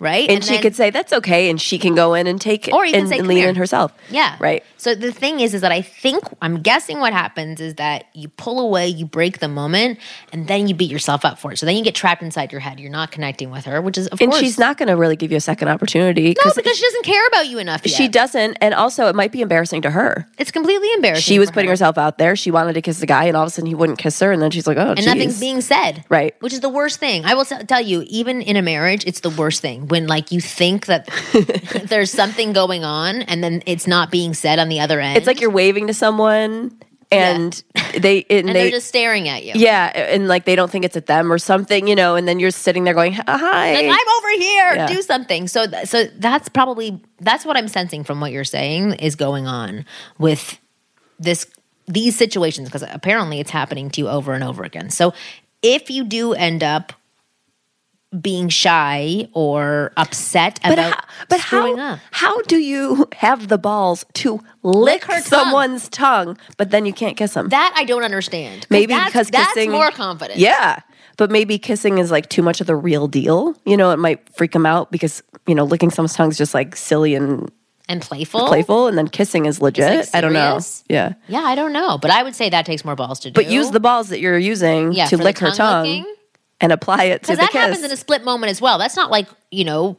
[0.00, 0.10] Right.
[0.10, 0.30] Right?
[0.30, 2.74] And, she then- could say that's okay, and she can go in and take it,
[2.74, 3.92] Or you can and, say, and lean here." in herself.
[4.10, 4.34] Yeah.
[4.40, 4.64] Right.
[4.76, 8.28] So the thing is, is that I think I'm guessing what happens is that you
[8.28, 9.98] pull away, you break the moment,
[10.32, 11.58] and then you beat yourself up for it.
[11.58, 12.80] So then you get trapped inside your head.
[12.80, 15.16] You're not connecting with her, which is of And course she's not going to really
[15.16, 17.82] give you a second opportunity no, because she doesn't care about you enough.
[17.84, 17.94] Yet.
[17.94, 18.56] she doesn't.
[18.60, 20.26] And also, it might be embarrassing to her.
[20.38, 21.22] It's completely embarrassing.
[21.22, 21.72] She was putting her.
[21.72, 22.34] herself out there.
[22.36, 24.32] She wanted to kiss the guy, and all of a sudden he wouldn't kiss her.
[24.32, 26.34] And then she's like, "Oh, and nothing's being said Right.
[26.40, 29.30] which is the worst thing i will tell you even in a marriage it's the
[29.30, 31.08] worst thing when like you think that
[31.84, 35.26] there's something going on and then it's not being said on the other end It's
[35.26, 36.78] like you're waving to someone,
[37.12, 37.62] and
[37.98, 40.84] they and, and they they're just staring at you yeah, and like they don't think
[40.84, 42.14] it's at them or something, you know.
[42.14, 44.86] And then you're sitting there going, "Hi." like i'm over here Yeah.
[44.86, 48.92] do something so th- so that's probably that's what i'm sensing from what you're saying
[48.94, 49.84] is going on
[50.18, 50.58] with
[51.18, 51.46] this
[51.88, 55.12] these situations because apparently it's happening to you over and over again so
[55.62, 56.92] if you do end up
[58.20, 63.48] being shy or upset but about how, but screwing how up how do you have
[63.48, 67.48] the balls to lick, her someone's tongue, but then you can't kiss them?
[67.50, 68.66] That I don't understand.
[68.68, 70.40] maybe that's, because that's kissing more confident.
[70.40, 70.80] Yeah,
[71.18, 73.54] but maybe kissing is like too much of the real deal.
[73.64, 76.52] You know, it might freak them out because you know licking someone's tongue is just
[76.52, 77.50] like silly and
[77.88, 78.46] and playful.
[78.46, 79.98] playful, and then kissing is legit.
[79.98, 80.60] like, I don't know.
[80.88, 83.34] Yeah, Yeah, I don't know, but I would say that takes more balls to do.
[83.34, 86.14] but use the balls that you're using Yeah, to lick her tongue tongue licking.
[86.60, 87.60] And apply it to because the that kiss.
[87.62, 88.78] happens in a split moment as well.
[88.78, 89.96] That's not like you know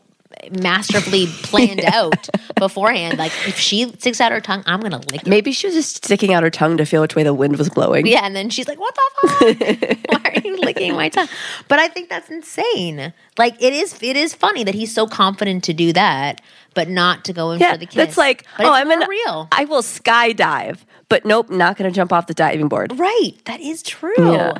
[0.51, 3.17] masterfully planned out beforehand.
[3.17, 5.27] Like if she sticks out her tongue, I'm gonna lick it.
[5.27, 7.69] Maybe she was just sticking out her tongue to feel which way the wind was
[7.69, 8.05] blowing.
[8.05, 9.99] Yeah, and then she's like, "What the fuck?
[10.23, 11.27] Why are you licking my tongue?"
[11.67, 13.13] But I think that's insane.
[13.37, 14.01] Like it is.
[14.01, 16.41] It is funny that he's so confident to do that,
[16.73, 17.95] but not to go in Yeah, for the kiss.
[17.95, 19.47] that's like, but oh, I'm gonna, real.
[19.51, 22.97] I will skydive, but nope, not going to jump off the diving board.
[22.97, 23.33] Right.
[23.45, 24.13] That is true.
[24.17, 24.53] Yeah.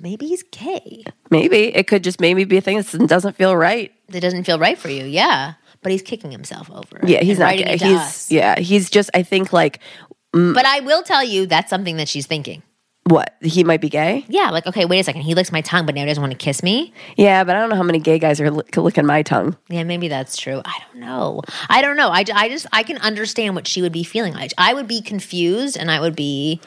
[0.00, 1.04] Maybe he's gay.
[1.30, 3.92] Maybe it could just maybe be a thing that doesn't feel right.
[4.08, 5.04] That doesn't feel right for you.
[5.04, 5.54] Yeah.
[5.82, 7.00] But he's kicking himself over.
[7.04, 7.72] Yeah, he's not gay.
[7.72, 8.30] He's us.
[8.30, 9.10] yeah, he's just.
[9.14, 9.78] I think like
[10.34, 10.52] mm.
[10.54, 12.62] But I will tell you that's something that she's thinking.
[13.08, 14.24] what he might be gay.
[14.28, 15.22] Yeah, like, okay, wait a second.
[15.22, 16.92] He licks my tongue, but now he doesn't want to kiss me.
[17.16, 19.56] Yeah, but I don't know how many gay guys are lick, licking my tongue.
[19.68, 20.60] Yeah, maybe that's true.
[20.64, 21.42] I don't know.
[21.68, 22.08] I don't know.
[22.10, 24.52] I, I just, I can understand what she would be feeling like.
[24.58, 26.60] I would be confused and I would be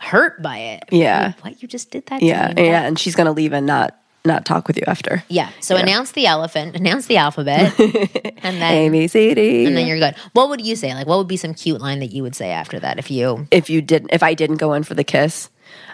[0.00, 0.84] hurt by it.
[0.90, 1.34] Yeah.
[1.42, 1.62] What?
[1.62, 2.66] You just did that to Yeah, me?
[2.66, 5.24] yeah, and she's gonna leave and not not talk with you after.
[5.28, 5.48] Yeah.
[5.60, 9.64] So announce the elephant, announce the alphabet, and then A B C D.
[9.66, 10.14] and then you're good.
[10.34, 10.92] What would you say?
[10.94, 13.46] Like, what would be some cute line that you would say after that if you?
[13.50, 15.48] if you didn't, if I didn't go in for the kiss,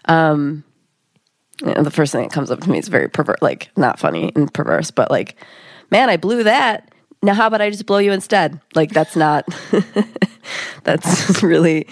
[0.06, 0.64] um,
[1.64, 3.98] you know, the first thing that comes up to me is very pervert, like not
[4.00, 5.36] funny and perverse, but like,
[5.92, 6.90] man, I blew that.
[7.22, 8.60] Now, how about I just blow you instead?
[8.74, 9.46] Like, that's not.
[10.84, 11.86] that's really,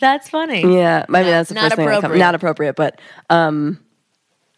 [0.00, 0.62] That's funny.
[0.76, 1.04] yeah.
[1.08, 2.18] I mean, that's the not first thing that.
[2.18, 3.78] Not appropriate, but um,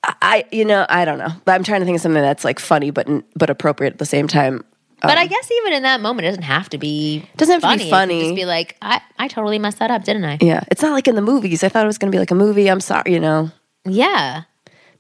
[0.03, 1.30] I, you know, I don't know.
[1.47, 4.28] I'm trying to think of something that's like funny, but but appropriate at the same
[4.28, 4.64] time.
[5.01, 7.24] But I guess even in that moment, it doesn't have to be.
[7.36, 7.89] Doesn't have to be funny.
[7.89, 8.22] It could funny.
[8.22, 10.39] Just be like, I, I totally messed that up, didn't I?
[10.41, 11.62] Yeah, it's not like in the movies.
[11.62, 12.68] I thought it was going to be like a movie.
[12.68, 13.53] I'm sorry, you know.
[13.84, 14.43] Yeah.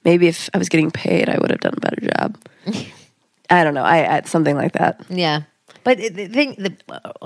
[0.04, 2.38] maybe if I was getting paid, I would have done a better job.
[3.50, 3.82] I don't know.
[3.82, 5.00] I, I something like that.
[5.10, 5.42] Yeah.
[5.84, 6.74] But the thing, the,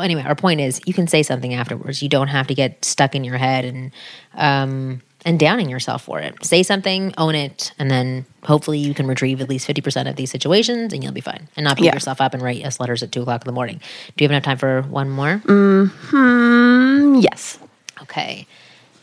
[0.00, 2.02] anyway, our point is, you can say something afterwards.
[2.02, 3.90] You don't have to get stuck in your head and
[4.34, 6.44] um, and downing yourself for it.
[6.44, 10.16] Say something, own it, and then hopefully you can retrieve at least fifty percent of
[10.16, 11.94] these situations, and you'll be fine, and not beat Yeah.
[11.94, 13.80] yourself up and write us letters at two o'clock in the morning.
[14.16, 15.40] Do you have enough time for one more?
[15.46, 17.58] Mm, yes.
[18.02, 18.46] Okay,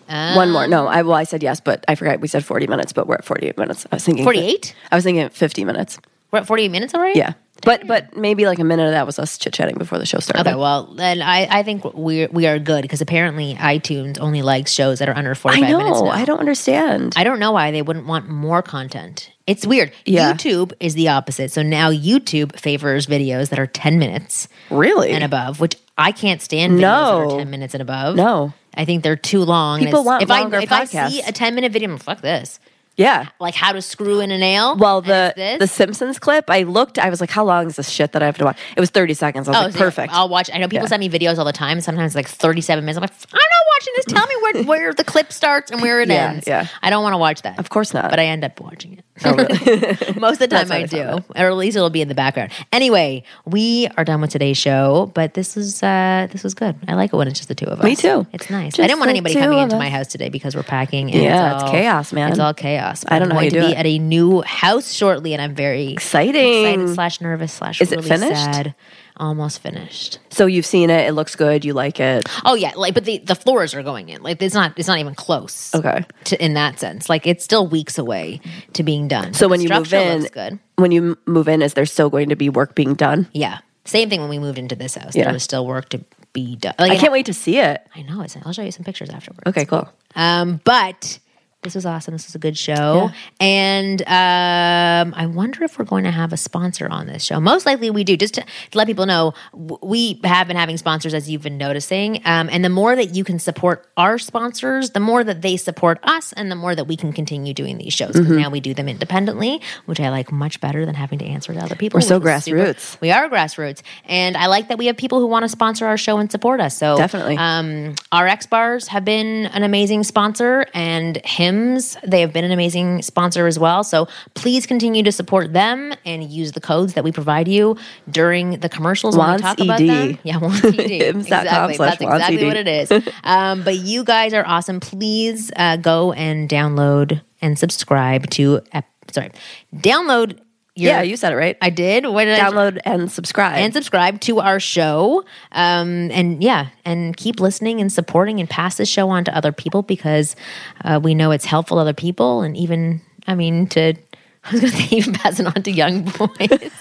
[0.07, 0.67] One more.
[0.67, 2.19] No, I well, I said yes, but I forgot.
[2.19, 3.85] We said forty minutes, but we're at forty-eight minutes.
[3.91, 4.75] I was thinking forty-eight.
[4.91, 5.99] I was thinking fifty minutes.
[6.31, 7.17] We're at forty-eight minutes already.
[7.19, 10.05] Yeah, but but maybe like a minute of that was us chit chatting before the
[10.05, 10.47] show started.
[10.47, 14.71] Okay, well then I, I think we we are good because apparently iTunes only likes
[14.71, 15.99] shows that are under forty I five minutes.
[15.99, 16.05] know.
[16.05, 16.11] now.
[16.11, 17.13] I don't understand.
[17.17, 19.31] I don't know why they wouldn't want more content.
[19.47, 19.91] It's weird.
[20.05, 20.33] Yeah.
[20.33, 21.51] YouTube is the opposite.
[21.51, 25.09] So now YouTube favors videos that are 10 minutes really?
[25.09, 27.27] and above, which I can't stand videos No.
[27.29, 28.15] that are 10 minutes and above.
[28.15, 28.53] No.
[28.75, 29.79] I think they're too long.
[29.79, 32.21] People want if longer I, If I see a 10 minute video, I'm like, fuck
[32.21, 32.59] this.
[32.99, 33.29] Yeah.
[33.39, 34.75] Like how to screw in a nail.
[34.75, 38.11] Well, the the Simpsons clip, I looked, I was like, how long is this shit
[38.11, 38.57] that I have to watch?
[38.75, 39.47] It was 30 seconds.
[39.47, 40.13] I was oh, like, so, perfect.
[40.13, 40.49] I'll watch.
[40.53, 40.89] I know people Yeah.
[40.89, 41.79] send me videos all the time.
[41.79, 42.97] Sometimes like 37 minutes.
[42.97, 44.05] I'm like, I'm not watching this.
[44.05, 46.45] Tell me where, where the clip starts and where it Yeah, ends.
[46.47, 46.67] yeah.
[46.81, 47.57] I don't want to watch that.
[47.57, 48.09] Of course not.
[48.09, 49.05] But I end up watching it.
[49.25, 49.35] Oh,
[50.19, 51.01] Most of the time I I do.
[51.35, 52.51] Or at least it'll be in the background.
[52.71, 56.75] Anyway, we are done with today's show, but this is uh this was good.
[56.87, 57.83] I like it when it's just the two of us.
[57.83, 58.25] Me too.
[58.33, 58.79] It's nice.
[58.79, 59.79] I didn't want anybody coming into us.
[59.79, 61.11] my house today because we're packing.
[61.11, 62.29] And Yeah, it's all- chaos, man.
[62.31, 63.03] It's all chaos.
[63.07, 63.77] I don't know I'm how going you to do be it.
[63.77, 66.63] at a new house shortly, and I'm very Exciting.
[66.63, 68.35] excited slash nervous slash Is it finished?
[68.35, 68.75] sad.
[69.19, 70.19] Almost finished.
[70.29, 71.07] so you've seen it.
[71.07, 71.65] It looks good.
[71.65, 72.23] You like it.
[72.45, 74.23] Oh yeah, like but the the floors are going in.
[74.23, 75.75] Like it's not it's not even close.
[75.75, 76.05] Okay.
[76.25, 78.39] To, in that sense, like it's still weeks away
[78.73, 79.33] to being done.
[79.33, 80.59] So But when you move in, good.
[80.77, 83.27] when you move in, is there still going to be work being done?
[83.33, 83.59] Yeah.
[83.85, 85.15] Same thing when we moved into this house.
[85.15, 85.25] Yeah.
[85.25, 86.75] There was still work to be done.
[86.77, 87.85] Like, I can't ha- wait to see it.
[87.95, 88.21] I know.
[88.21, 89.41] It's, I'll show you some pictures afterwards.
[89.47, 89.89] Okay, cool.
[90.15, 91.17] Um, but
[91.61, 92.13] this was awesome.
[92.13, 93.09] This was a good show.
[93.39, 97.41] And um, I wonder if we're going to have a sponsor on this show.
[97.41, 98.15] Most likely we do.
[98.15, 102.21] Just to, to let people know, we have been having sponsors as you've been noticing.
[102.23, 105.99] Um, and the more that you can support our sponsors, the more that they support
[106.03, 108.15] us, and the more that we can continue doing these shows.
[108.15, 108.37] Mm-hmm.
[108.37, 111.59] now we do them independently, which I like much better than having to answer to
[111.59, 111.97] other people.
[111.97, 113.01] We're so is super- grassroots.
[113.01, 113.81] we are grassroots.
[114.05, 116.61] And I like that we have people who want to sponsor our show and support
[116.61, 116.77] us.
[116.77, 117.35] So Definitely.
[117.37, 121.17] um, RXBARs have been an amazing sponsor, and
[121.49, 123.83] Hims they have been an amazing sponsor as well.
[123.83, 127.77] So please continue to support them and use the codes that we provide you
[128.09, 130.17] during the commercials when we talk about them.
[130.23, 130.79] Yeah, wants ED.
[131.19, 131.77] Exactly.
[131.77, 132.45] That's exactly ED.
[132.45, 132.91] what it is.
[133.23, 134.79] Um, but you guys are awesome.
[134.79, 138.61] Please uh, go and download and subscribe to.
[138.73, 139.31] ep- sorry,
[139.75, 140.39] download.
[140.79, 141.57] Your, yeah, you said it right.
[141.61, 142.05] I did.
[142.05, 143.57] What did I Download and subscribe.
[143.57, 145.25] and subscribe to our show.
[145.51, 149.51] Um, and yeah, and keep listening and supporting and pass this show on to other
[149.51, 150.35] people because
[150.83, 152.41] uh, we know it's helpful to other people.
[152.41, 153.93] And even, I mean, to,
[154.45, 156.29] I was going to say, even pass it on to young boys.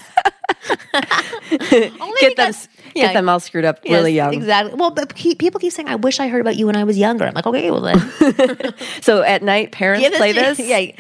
[1.73, 2.53] Only get them,
[2.95, 4.35] because- get them all screwed up really young.
[4.35, 4.75] Exactly.
[4.75, 7.27] Well, but people keep saying, I wish I heard about you when I was younger.
[7.27, 7.99] I'm like, okay, well then.
[9.03, 10.59] So at night, parents Give play this.
[10.69, 10.93] Yeah,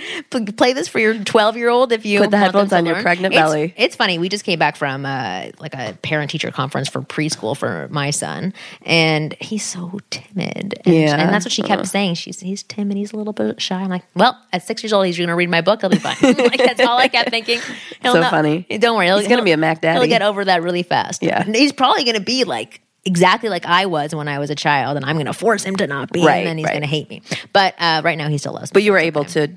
[0.56, 3.00] play this for your 12 year old if you Put the headphones to on your
[3.02, 3.74] pregnant It's- belly.
[3.76, 4.18] It's funny.
[4.18, 8.10] We just came back from uh, like a parent teacher conference for preschool for my
[8.10, 10.80] son, and he's so timid.
[10.84, 11.16] And, Yeah.
[11.16, 12.14] and that's what she kept saying.
[12.14, 12.96] She's he's timid.
[12.96, 13.76] He's a little bit shy.
[13.80, 15.80] I'm like, well, at six years old, he's going to read my book.
[15.80, 16.16] He'll be fine.
[16.22, 17.60] like that's all I kept thinking.
[18.02, 18.66] He'll So not- funny.
[18.78, 19.08] Don't worry.
[19.18, 19.98] He's gonna be a Mac Daddy.
[20.00, 21.22] He'll get over that really fast.
[21.22, 21.42] Yeah.
[21.44, 22.82] He's probably going to be like.
[23.04, 25.76] Exactly like I was when I was a child, and I'm going to force him
[25.76, 26.72] to not be, Right, and then he's right.
[26.72, 27.22] going to hate me.
[27.54, 28.74] But uh, right now, he still loves me.
[28.74, 29.48] But you were able to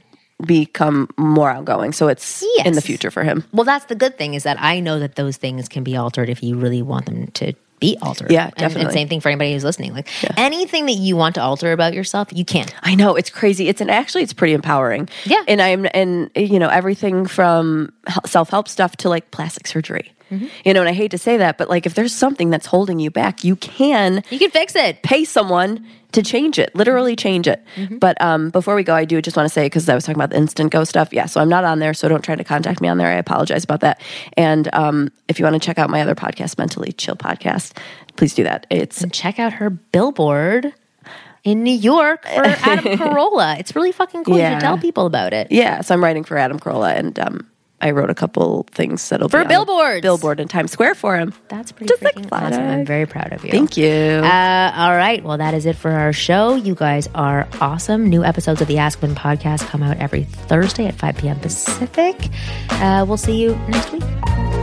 [0.46, 1.92] become more outgoing.
[1.92, 3.44] So it's in the future for him.
[3.52, 6.30] Well, that's the good thing is that I know that those things can be altered
[6.30, 8.32] if you really want them to be altered.
[8.32, 8.94] Yeah, And- And, definitely.
[8.94, 9.94] same thing for anybody who's listening.
[9.94, 10.08] Like
[10.38, 12.68] anything that you want to alter about yourself, you can.
[12.84, 13.68] I know it's crazy.
[13.68, 15.10] It's and actually it's pretty empowering.
[15.26, 15.44] Yeah.
[15.48, 17.92] and I'm and you know everything from
[18.26, 20.14] self help stuff to like plastic surgery.
[20.32, 20.48] Mm-hmm.
[20.66, 23.00] You know, and I hate to say that, but like if there's something that's holding
[23.00, 25.02] you back, you can You can fix it.
[25.04, 27.64] pay someone to change it, literally change it.
[27.78, 27.98] Mm-hmm.
[28.00, 30.18] But um, before we go, I do just want to say because I was talking
[30.20, 31.14] about the instant go stuff.
[31.14, 33.08] Yeah, so I'm not on there, so don't try to contact me on there.
[33.08, 34.02] I apologize about that.
[34.36, 37.78] And um, if you want to check out my other podcast, Mentally Chill Podcast,
[38.18, 38.68] please do that.
[38.70, 40.74] It's And check out her billboard
[41.46, 43.58] in New York for Adam Carolla.
[43.60, 44.36] It's really fucking cool.
[44.36, 44.56] You Yeah.
[44.56, 45.48] should tell people about it.
[45.52, 45.80] yeah.
[45.82, 47.48] So I'm writing for Adam Carolla, and um,
[47.82, 50.02] I wrote a couple things that'll For be on billboards.
[50.02, 51.34] billboard in Times Square for him.
[51.50, 52.64] That's pretty Just freaking flat awesome.
[52.64, 53.52] I'm very proud of you.
[53.52, 53.90] Thank you.
[53.92, 55.24] Uh, all right.
[55.24, 56.56] Well, that is it for our show.
[56.56, 58.10] You guys are awesome.
[58.10, 61.40] New episodes of the Ask Women podcast come out every Thursday at 5 p.m.
[61.40, 62.30] Pacific.
[62.70, 64.61] Uh, we'll see you next week.